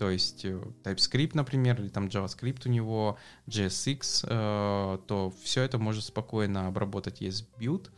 то 0.00 0.10
есть 0.10 0.44
э, 0.44 0.60
TypeScript, 0.82 1.32
например, 1.34 1.80
или 1.80 1.90
там 1.90 2.06
JavaScript 2.06 2.62
у 2.66 2.70
него, 2.70 3.18
JSX, 3.46 4.26
э, 4.28 4.98
то 5.06 5.32
все 5.44 5.62
это 5.62 5.78
может 5.78 6.02
спокойно 6.02 6.66
обработать 6.66 7.22
ESBuild, 7.22 7.90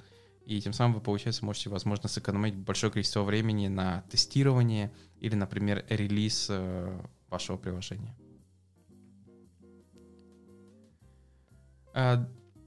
и 0.47 0.61
тем 0.61 0.73
самым 0.73 0.95
вы, 0.95 1.01
получается, 1.01 1.45
можете, 1.45 1.71
возможно, 1.71 2.09
сэкономить 2.09 2.55
большое 2.55 2.93
количество 2.93 3.23
времени 3.23 3.69
на 3.69 4.03
тестирование 4.11 4.93
или, 5.21 5.35
например, 5.35 5.85
релиз 5.89 6.49
э, 6.51 7.01
вашего 7.29 7.57
приложения. 7.57 8.15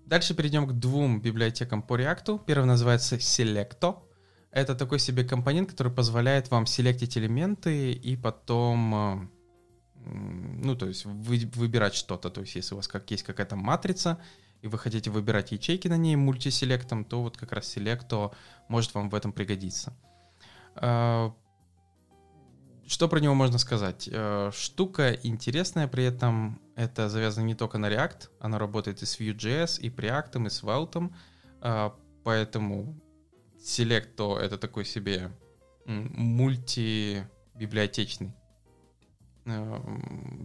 Дальше 0.07 0.33
перейдем 0.33 0.65
к 0.67 0.71
двум 0.71 1.19
библиотекам 1.19 1.81
по 1.81 1.99
React. 1.99 2.45
Первый 2.45 2.65
называется 2.65 3.17
Selecto. 3.17 4.03
Это 4.51 4.73
такой 4.73 4.99
себе 4.99 5.25
компонент, 5.25 5.69
который 5.69 5.91
позволяет 5.91 6.49
вам 6.49 6.65
селектить 6.65 7.17
элементы 7.17 7.91
и 7.91 8.15
потом, 8.15 8.95
э, 8.95 9.27
ну, 10.63 10.75
то 10.77 10.87
есть 10.87 11.03
вы, 11.03 11.51
выбирать 11.55 11.93
что-то. 11.93 12.29
То 12.29 12.39
есть 12.39 12.55
если 12.55 12.73
у 12.73 12.77
вас 12.77 12.87
как 12.87 13.11
есть 13.11 13.23
какая-то 13.23 13.57
матрица, 13.57 14.17
и 14.61 14.67
вы 14.67 14.77
хотите 14.77 15.09
выбирать 15.09 15.51
ячейки 15.51 15.87
на 15.87 15.97
ней 15.97 16.15
мультиселектом, 16.15 17.05
то 17.05 17.21
вот 17.21 17.37
как 17.37 17.51
раз 17.51 17.67
селекто 17.67 18.31
может 18.67 18.93
вам 18.93 19.09
в 19.09 19.15
этом 19.15 19.31
пригодиться. 19.31 19.93
Э, 20.75 21.31
что 22.87 23.07
про 23.07 23.19
него 23.19 23.33
можно 23.33 23.57
сказать? 23.57 24.09
Э, 24.11 24.51
штука 24.53 25.13
интересная 25.13 25.87
при 25.87 26.05
этом, 26.05 26.61
это 26.75 27.09
завязано 27.09 27.45
не 27.45 27.55
только 27.55 27.77
на 27.77 27.89
React, 27.89 28.29
она 28.39 28.59
работает 28.59 29.01
и 29.01 29.05
с 29.05 29.19
Vue.js, 29.19 29.79
и 29.81 29.89
Preact, 29.89 30.45
и 30.45 30.49
с 30.49 30.63
Vault, 30.63 31.11
поэтому 32.23 32.99
Select, 33.59 34.15
то 34.15 34.39
это 34.39 34.57
такой 34.57 34.85
себе 34.85 35.31
мультибиблиотечный 35.85 38.27
э, 38.27 38.31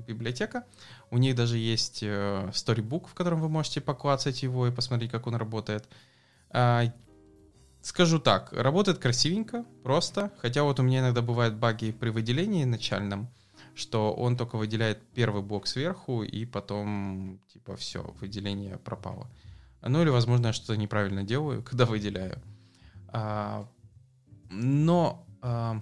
библиотека. 0.07 0.65
У 1.11 1.19
них 1.19 1.35
даже 1.35 1.59
есть 1.59 2.03
э, 2.03 2.51
storybook, 2.53 3.09
в 3.09 3.15
котором 3.15 3.41
вы 3.41 3.49
можете 3.49 3.81
поклацать 3.81 4.43
его 4.43 4.67
и 4.67 4.73
посмотреть, 4.73 5.11
как 5.11 5.27
он 5.27 5.35
работает. 5.35 5.89
А, 6.51 6.85
скажу 7.83 8.19
так, 8.19 8.53
работает 8.53 8.99
красивенько, 8.99 9.65
просто. 9.83 10.33
Хотя 10.41 10.63
вот 10.63 10.81
у 10.81 10.83
меня 10.83 11.01
иногда 11.01 11.23
бывают 11.23 11.55
баги 11.55 11.93
при 11.93 12.11
выделении 12.11 12.65
начальном, 12.65 13.29
что 13.75 14.13
он 14.13 14.37
только 14.37 14.57
выделяет 14.57 15.03
первый 15.15 15.43
блок 15.43 15.67
сверху, 15.67 16.23
и 16.23 16.45
потом, 16.45 17.41
типа, 17.53 17.77
все, 17.77 18.03
выделение 18.21 18.79
пропало. 18.79 19.29
Ну 19.83 20.01
или, 20.03 20.11
возможно, 20.11 20.49
я 20.49 20.53
что-то 20.53 20.77
неправильно 20.77 21.25
делаю, 21.25 21.63
когда 21.69 21.85
выделяю. 21.87 22.41
А, 23.09 23.69
но, 24.51 25.27
а, 25.43 25.81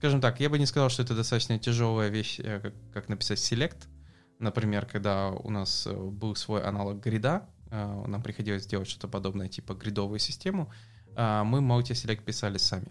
скажем 0.00 0.20
так, 0.20 0.40
я 0.40 0.48
бы 0.48 0.58
не 0.58 0.66
сказал, 0.66 0.88
что 0.88 1.02
это 1.02 1.14
достаточно 1.14 1.58
тяжелая 1.58 2.08
вещь, 2.08 2.40
э, 2.40 2.60
как, 2.60 2.74
как 2.92 3.08
написать 3.08 3.38
select. 3.38 3.86
Например, 4.38 4.86
когда 4.86 5.28
у 5.28 5.50
нас 5.50 5.86
э, 5.86 5.94
был 5.94 6.34
свой 6.34 6.62
аналог 6.62 7.00
грида, 7.00 7.46
а, 7.70 8.06
нам 8.06 8.22
приходилось 8.22 8.64
сделать 8.64 8.88
что-то 8.88 9.06
подобное, 9.06 9.48
типа 9.48 9.74
гридовую 9.74 10.18
систему, 10.18 10.72
мы 11.16 11.58
multi-select 11.58 12.24
писали 12.24 12.56
сами. 12.58 12.90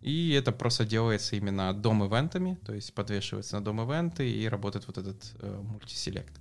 И 0.00 0.32
это 0.32 0.50
просто 0.50 0.84
делается 0.84 1.36
именно 1.36 1.72
дом-ивентами, 1.74 2.58
то 2.64 2.74
есть 2.74 2.94
подвешивается 2.94 3.56
на 3.56 3.64
дом-ивенты 3.64 4.30
и 4.30 4.48
работает 4.48 4.86
вот 4.86 4.98
этот 4.98 5.32
э, 5.40 5.60
мультиселект. 5.62 6.40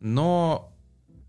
Но 0.00 0.72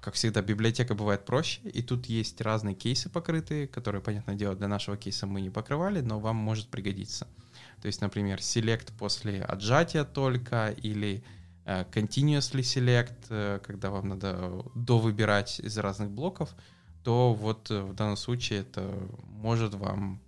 как 0.02 0.16
всегда, 0.16 0.42
библиотека 0.42 0.96
бывает 0.96 1.26
проще, 1.26 1.62
и 1.62 1.82
тут 1.82 2.08
есть 2.08 2.42
разные 2.42 2.76
кейсы 2.76 3.10
покрытые, 3.10 3.68
которые, 3.68 4.02
понятное 4.02 4.36
дело, 4.36 4.56
для 4.56 4.68
нашего 4.68 4.98
кейса 4.98 5.28
мы 5.28 5.42
не 5.42 5.50
покрывали, 5.50 6.02
но 6.02 6.20
вам 6.20 6.36
может 6.36 6.70
пригодиться. 6.70 7.28
То 7.82 7.88
есть, 7.88 8.02
например, 8.02 8.40
select 8.40 8.92
после 8.98 9.42
отжатия 9.42 10.04
только, 10.04 10.70
или 10.70 11.24
uh, 11.66 11.90
continuously 11.92 12.62
select, 12.62 13.30
uh, 13.30 13.60
когда 13.60 13.90
вам 13.90 14.10
надо 14.10 14.64
довыбирать 14.76 15.60
из 15.60 15.78
разных 15.78 16.12
блоков, 16.12 16.56
то 17.04 17.34
вот 17.34 17.70
uh, 17.70 17.86
в 17.86 17.94
данном 17.94 18.18
случае 18.18 18.62
это 18.62 18.92
может 19.24 19.74
вам 19.76 20.22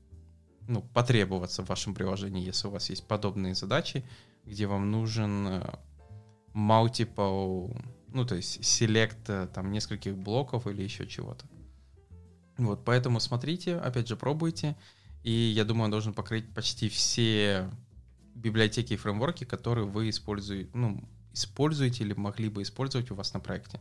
ну, 0.67 0.81
потребоваться 0.81 1.63
в 1.63 1.69
вашем 1.69 1.95
приложении, 1.95 2.45
если 2.45 2.67
у 2.67 2.71
вас 2.71 2.89
есть 2.89 3.07
подобные 3.07 3.55
задачи, 3.55 4.03
где 4.45 4.67
вам 4.67 4.91
нужен 4.91 5.63
multiple 6.53 7.75
ну, 8.13 8.25
то 8.25 8.35
есть 8.35 8.81
э, 8.81 9.47
там 9.53 9.71
нескольких 9.71 10.17
блоков 10.17 10.67
или 10.67 10.83
еще 10.83 11.07
чего-то. 11.07 11.45
Вот, 12.57 12.83
поэтому 12.83 13.19
смотрите, 13.19 13.77
опять 13.77 14.07
же, 14.07 14.17
пробуйте, 14.17 14.75
и 15.23 15.31
я 15.31 15.65
думаю, 15.65 15.85
он 15.85 15.91
должен 15.91 16.13
покрыть 16.13 16.53
почти 16.53 16.89
все 16.89 17.69
библиотеки 18.35 18.93
и 18.93 18.97
фреймворки, 18.97 19.43
которые 19.43 19.85
вы 19.85 20.09
используете, 20.09 20.69
ну, 20.73 21.03
используете 21.33 22.03
или 22.03 22.13
могли 22.13 22.49
бы 22.49 22.61
использовать 22.61 23.11
у 23.11 23.15
вас 23.15 23.33
на 23.33 23.39
проекте. 23.39 23.79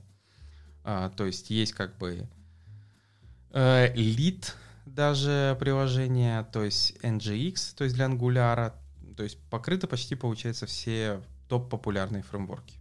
А, 0.84 1.10
то 1.10 1.26
есть 1.26 1.50
есть 1.50 1.72
как 1.72 1.96
бы 1.98 2.28
Lead 3.52 4.52
даже 4.86 5.56
приложение, 5.60 6.44
то 6.52 6.64
есть 6.64 6.96
NGX, 7.02 7.74
то 7.76 7.84
есть 7.84 7.96
для 7.96 8.06
Angular, 8.06 8.72
то 9.16 9.22
есть 9.22 9.38
покрыты 9.50 9.86
почти, 9.86 10.14
получается, 10.14 10.66
все 10.66 11.22
топ-популярные 11.48 12.22
фреймворки. 12.22 12.78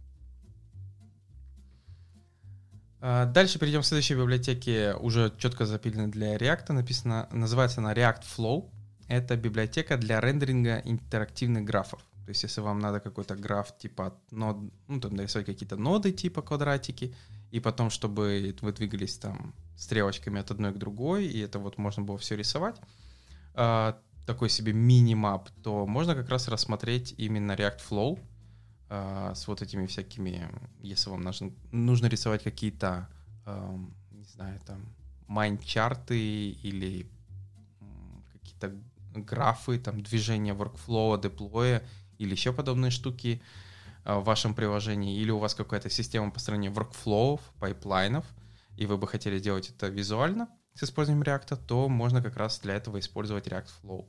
А, 3.00 3.26
дальше 3.26 3.58
перейдем 3.58 3.82
к 3.82 3.86
следующей 3.86 4.14
библиотеке, 4.14 4.94
уже 4.94 5.32
четко 5.38 5.66
запиленной 5.66 6.08
для 6.08 6.36
React. 6.36 6.72
Написано, 6.72 7.28
называется 7.30 7.80
она 7.80 7.94
React 7.94 8.22
Flow. 8.36 8.70
Это 9.06 9.36
библиотека 9.36 9.96
для 9.96 10.20
рендеринга 10.20 10.82
интерактивных 10.84 11.64
графов. 11.64 12.00
То 12.24 12.30
есть, 12.30 12.42
если 12.42 12.60
вам 12.60 12.78
надо 12.78 13.00
какой-то 13.00 13.36
граф 13.36 13.76
типа 13.78 14.14
нод, 14.30 14.58
ну, 14.86 15.00
там 15.00 15.14
нарисовать 15.14 15.46
какие-то 15.46 15.76
ноды 15.76 16.12
типа 16.12 16.42
квадратики, 16.42 17.14
и 17.50 17.60
потом, 17.60 17.88
чтобы 17.88 18.54
вы 18.60 18.72
двигались 18.72 19.16
там 19.16 19.54
стрелочками 19.76 20.40
от 20.40 20.50
одной 20.50 20.74
к 20.74 20.76
другой, 20.76 21.26
и 21.26 21.40
это 21.40 21.58
вот 21.58 21.78
можно 21.78 22.02
было 22.02 22.18
все 22.18 22.36
рисовать, 22.36 22.76
э, 23.54 23.94
такой 24.26 24.50
себе 24.50 24.74
мини-мап, 24.74 25.48
то 25.62 25.86
можно 25.86 26.14
как 26.14 26.28
раз 26.28 26.48
рассмотреть 26.48 27.14
именно 27.16 27.52
React 27.52 27.80
Flow 27.88 28.18
э, 28.88 29.32
с 29.34 29.46
вот 29.48 29.62
этими 29.62 29.86
всякими, 29.86 30.50
если 30.80 31.10
вам 31.10 31.22
нужно, 31.22 31.52
нужно 31.72 32.06
рисовать 32.06 32.42
какие-то, 32.42 33.08
не 34.10 34.24
знаю, 34.24 34.60
там, 34.66 34.94
mind-чарты 35.26 36.50
или 36.50 37.10
какие-то 38.32 38.74
графы, 39.14 39.78
там, 39.78 40.02
движения 40.02 40.54
workflow, 40.54 41.20
деплоя 41.20 41.82
или 42.18 42.32
еще 42.32 42.52
подобные 42.52 42.90
штуки 42.90 43.40
в 44.04 44.20
вашем 44.20 44.54
приложении, 44.54 45.18
или 45.18 45.30
у 45.30 45.38
вас 45.38 45.54
какая-то 45.54 45.88
система 45.88 46.30
построения 46.30 46.70
workflow, 46.70 47.40
пайплайнов, 47.58 48.26
и 48.76 48.86
вы 48.86 48.96
бы 48.98 49.08
хотели 49.08 49.38
сделать 49.38 49.70
это 49.70 49.88
визуально 49.88 50.48
с 50.78 50.84
использованием 50.84 51.24
React, 51.24 51.56
то 51.66 51.88
можно 51.88 52.22
как 52.22 52.36
раз 52.36 52.60
для 52.60 52.74
этого 52.74 53.00
использовать 53.00 53.48
React 53.48 53.68
Flow. 53.82 54.06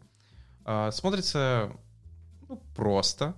А, 0.65 0.91
смотрится 0.91 1.71
ну, 2.47 2.61
просто, 2.75 3.35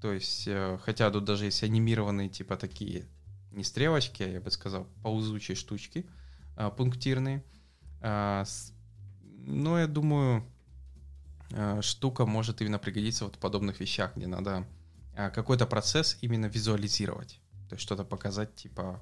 то 0.00 0.12
есть, 0.12 0.46
э, 0.46 0.78
хотя 0.82 1.10
тут 1.10 1.24
даже 1.24 1.46
есть 1.46 1.62
анимированные 1.62 2.28
типа 2.28 2.56
такие, 2.56 3.06
не 3.52 3.64
стрелочки, 3.64 4.22
а 4.22 4.28
я 4.28 4.40
бы 4.40 4.50
сказал, 4.50 4.86
ползучие 5.02 5.56
штучки, 5.56 6.06
а, 6.56 6.70
пунктирные. 6.70 7.42
А, 8.00 8.44
но 9.46 9.78
я 9.78 9.86
думаю, 9.86 10.44
штука 11.80 12.26
может 12.26 12.60
именно 12.60 12.78
пригодиться 12.78 13.24
вот 13.24 13.36
в 13.36 13.38
подобных 13.38 13.78
вещах, 13.80 14.16
где 14.16 14.26
надо 14.26 14.66
какой-то 15.14 15.64
процесс 15.66 16.18
именно 16.20 16.46
визуализировать. 16.46 17.40
То 17.68 17.76
есть 17.76 17.82
что-то 17.82 18.04
показать, 18.04 18.54
типа, 18.56 19.00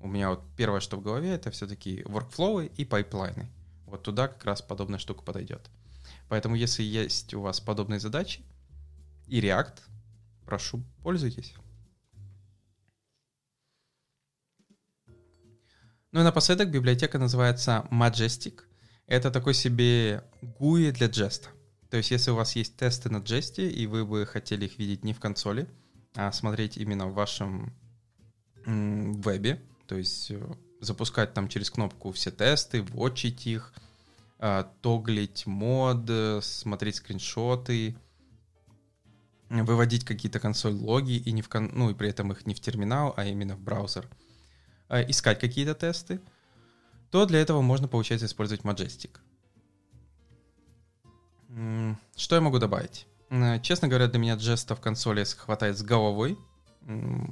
у 0.00 0.08
меня 0.08 0.30
вот 0.30 0.42
первое, 0.56 0.80
что 0.80 0.96
в 0.96 1.02
голове, 1.02 1.30
это 1.30 1.50
все-таки 1.50 2.02
workflow 2.02 2.66
и 2.66 2.84
пайплайны. 2.84 3.48
Вот 3.86 4.02
туда 4.02 4.28
как 4.28 4.44
раз 4.44 4.62
подобная 4.62 4.98
штука 4.98 5.22
подойдет. 5.22 5.70
Поэтому 6.28 6.54
если 6.54 6.82
есть 6.82 7.34
у 7.34 7.40
вас 7.40 7.60
подобные 7.60 8.00
задачи 8.00 8.42
и 9.26 9.40
React, 9.40 9.78
прошу, 10.48 10.82
пользуйтесь. 11.02 11.52
Ну 16.10 16.20
и 16.20 16.22
напоследок 16.22 16.70
библиотека 16.70 17.18
называется 17.18 17.86
Majestic. 17.90 18.60
Это 19.06 19.30
такой 19.30 19.52
себе 19.52 20.24
GUI 20.40 20.92
для 20.92 21.08
Jest. 21.08 21.48
То 21.90 21.98
есть 21.98 22.10
если 22.10 22.30
у 22.30 22.34
вас 22.34 22.56
есть 22.56 22.76
тесты 22.78 23.10
на 23.10 23.18
Jest, 23.18 23.62
и 23.62 23.86
вы 23.86 24.06
бы 24.06 24.24
хотели 24.24 24.64
их 24.64 24.78
видеть 24.78 25.04
не 25.04 25.12
в 25.12 25.20
консоли, 25.20 25.68
а 26.14 26.32
смотреть 26.32 26.78
именно 26.78 27.08
в 27.08 27.12
вашем 27.12 27.74
вебе, 28.64 29.62
то 29.86 29.96
есть 29.96 30.30
э, 30.30 30.54
запускать 30.80 31.34
там 31.34 31.48
через 31.48 31.70
кнопку 31.70 32.12
все 32.12 32.30
тесты, 32.30 32.82
вотчить 32.82 33.46
их, 33.46 33.74
а, 34.38 34.64
тоглить 34.80 35.46
мод, 35.46 36.10
смотреть 36.42 36.96
скриншоты, 36.96 37.96
выводить 39.48 40.04
какие-то 40.04 40.40
консоль-логи 40.40 41.12
и, 41.12 41.32
не 41.32 41.42
в 41.42 41.48
кон... 41.48 41.70
ну, 41.72 41.90
и 41.90 41.94
при 41.94 42.08
этом 42.08 42.32
их 42.32 42.46
не 42.46 42.54
в 42.54 42.60
терминал, 42.60 43.14
а 43.16 43.24
именно 43.24 43.56
в 43.56 43.60
браузер, 43.60 44.08
а, 44.88 45.02
искать 45.02 45.40
какие-то 45.40 45.74
тесты, 45.74 46.20
то 47.10 47.26
для 47.26 47.40
этого 47.40 47.62
можно, 47.62 47.88
получается, 47.88 48.26
использовать 48.26 48.62
Majestic. 48.62 49.18
Что 52.16 52.34
я 52.34 52.40
могу 52.40 52.58
добавить? 52.58 53.06
Честно 53.62 53.88
говоря, 53.88 54.06
для 54.06 54.18
меня 54.18 54.34
джеста 54.36 54.74
в 54.74 54.80
консоли 54.80 55.24
хватает 55.24 55.78
с 55.78 55.82
головой, 55.82 56.38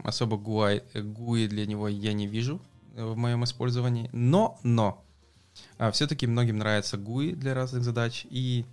особо 0.04 0.36
GUI, 0.36 0.82
GUI 0.92 1.48
для 1.48 1.66
него 1.66 1.88
я 1.88 2.12
не 2.12 2.26
вижу 2.26 2.60
э, 2.94 3.04
в 3.04 3.16
моем 3.16 3.44
использовании. 3.44 4.10
Но, 4.12 4.58
но, 4.62 5.02
а, 5.78 5.90
все-таки 5.92 6.26
многим 6.26 6.58
нравится 6.58 6.98
GUI 6.98 7.34
для 7.34 7.54
разных 7.54 7.82
задач. 7.82 8.26
И 8.28 8.66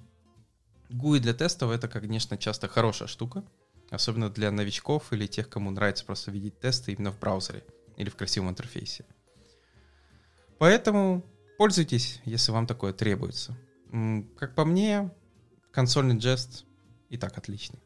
GUI 0.94 1.20
для 1.20 1.34
тестов 1.34 1.72
это, 1.72 1.88
конечно, 1.88 2.38
часто 2.38 2.68
хорошая 2.68 3.08
штука. 3.08 3.44
Особенно 3.90 4.30
для 4.30 4.52
новичков 4.52 5.12
или 5.12 5.28
тех, 5.28 5.50
кому 5.50 5.70
нравится 5.70 6.06
просто 6.06 6.32
видеть 6.32 6.60
тесты 6.60 6.94
именно 6.94 7.12
в 7.12 7.20
браузере 7.20 7.64
или 7.98 8.10
в 8.10 8.16
красивом 8.16 8.50
интерфейсе. 8.50 9.06
Поэтому 10.58 11.24
пользуйтесь, 11.58 12.22
если 12.26 12.52
вам 12.52 12.66
такое 12.66 12.94
требуется. 12.94 13.56
Как 14.38 14.56
по 14.56 14.66
мне, 14.66 15.12
консольный 15.72 16.20
жест 16.20 16.66
и 17.10 17.18
так 17.18 17.38
отличный. 17.38 17.80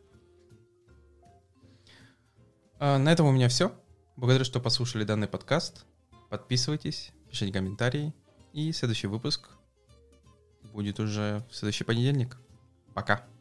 А, 2.79 2.97
на 2.97 3.11
этом 3.11 3.25
у 3.25 3.31
меня 3.31 3.49
все. 3.49 3.73
Благодарю, 4.15 4.45
что 4.45 4.59
послушали 4.59 5.03
данный 5.03 5.27
подкаст. 5.27 5.85
Подписывайтесь, 6.29 7.11
пишите 7.29 7.51
комментарии. 7.51 8.13
И 8.53 8.71
следующий 8.71 9.07
выпуск 9.07 9.49
будет 10.73 10.99
уже 10.99 11.43
в 11.49 11.55
следующий 11.55 11.83
понедельник. 11.83 12.37
Пока. 12.97 13.36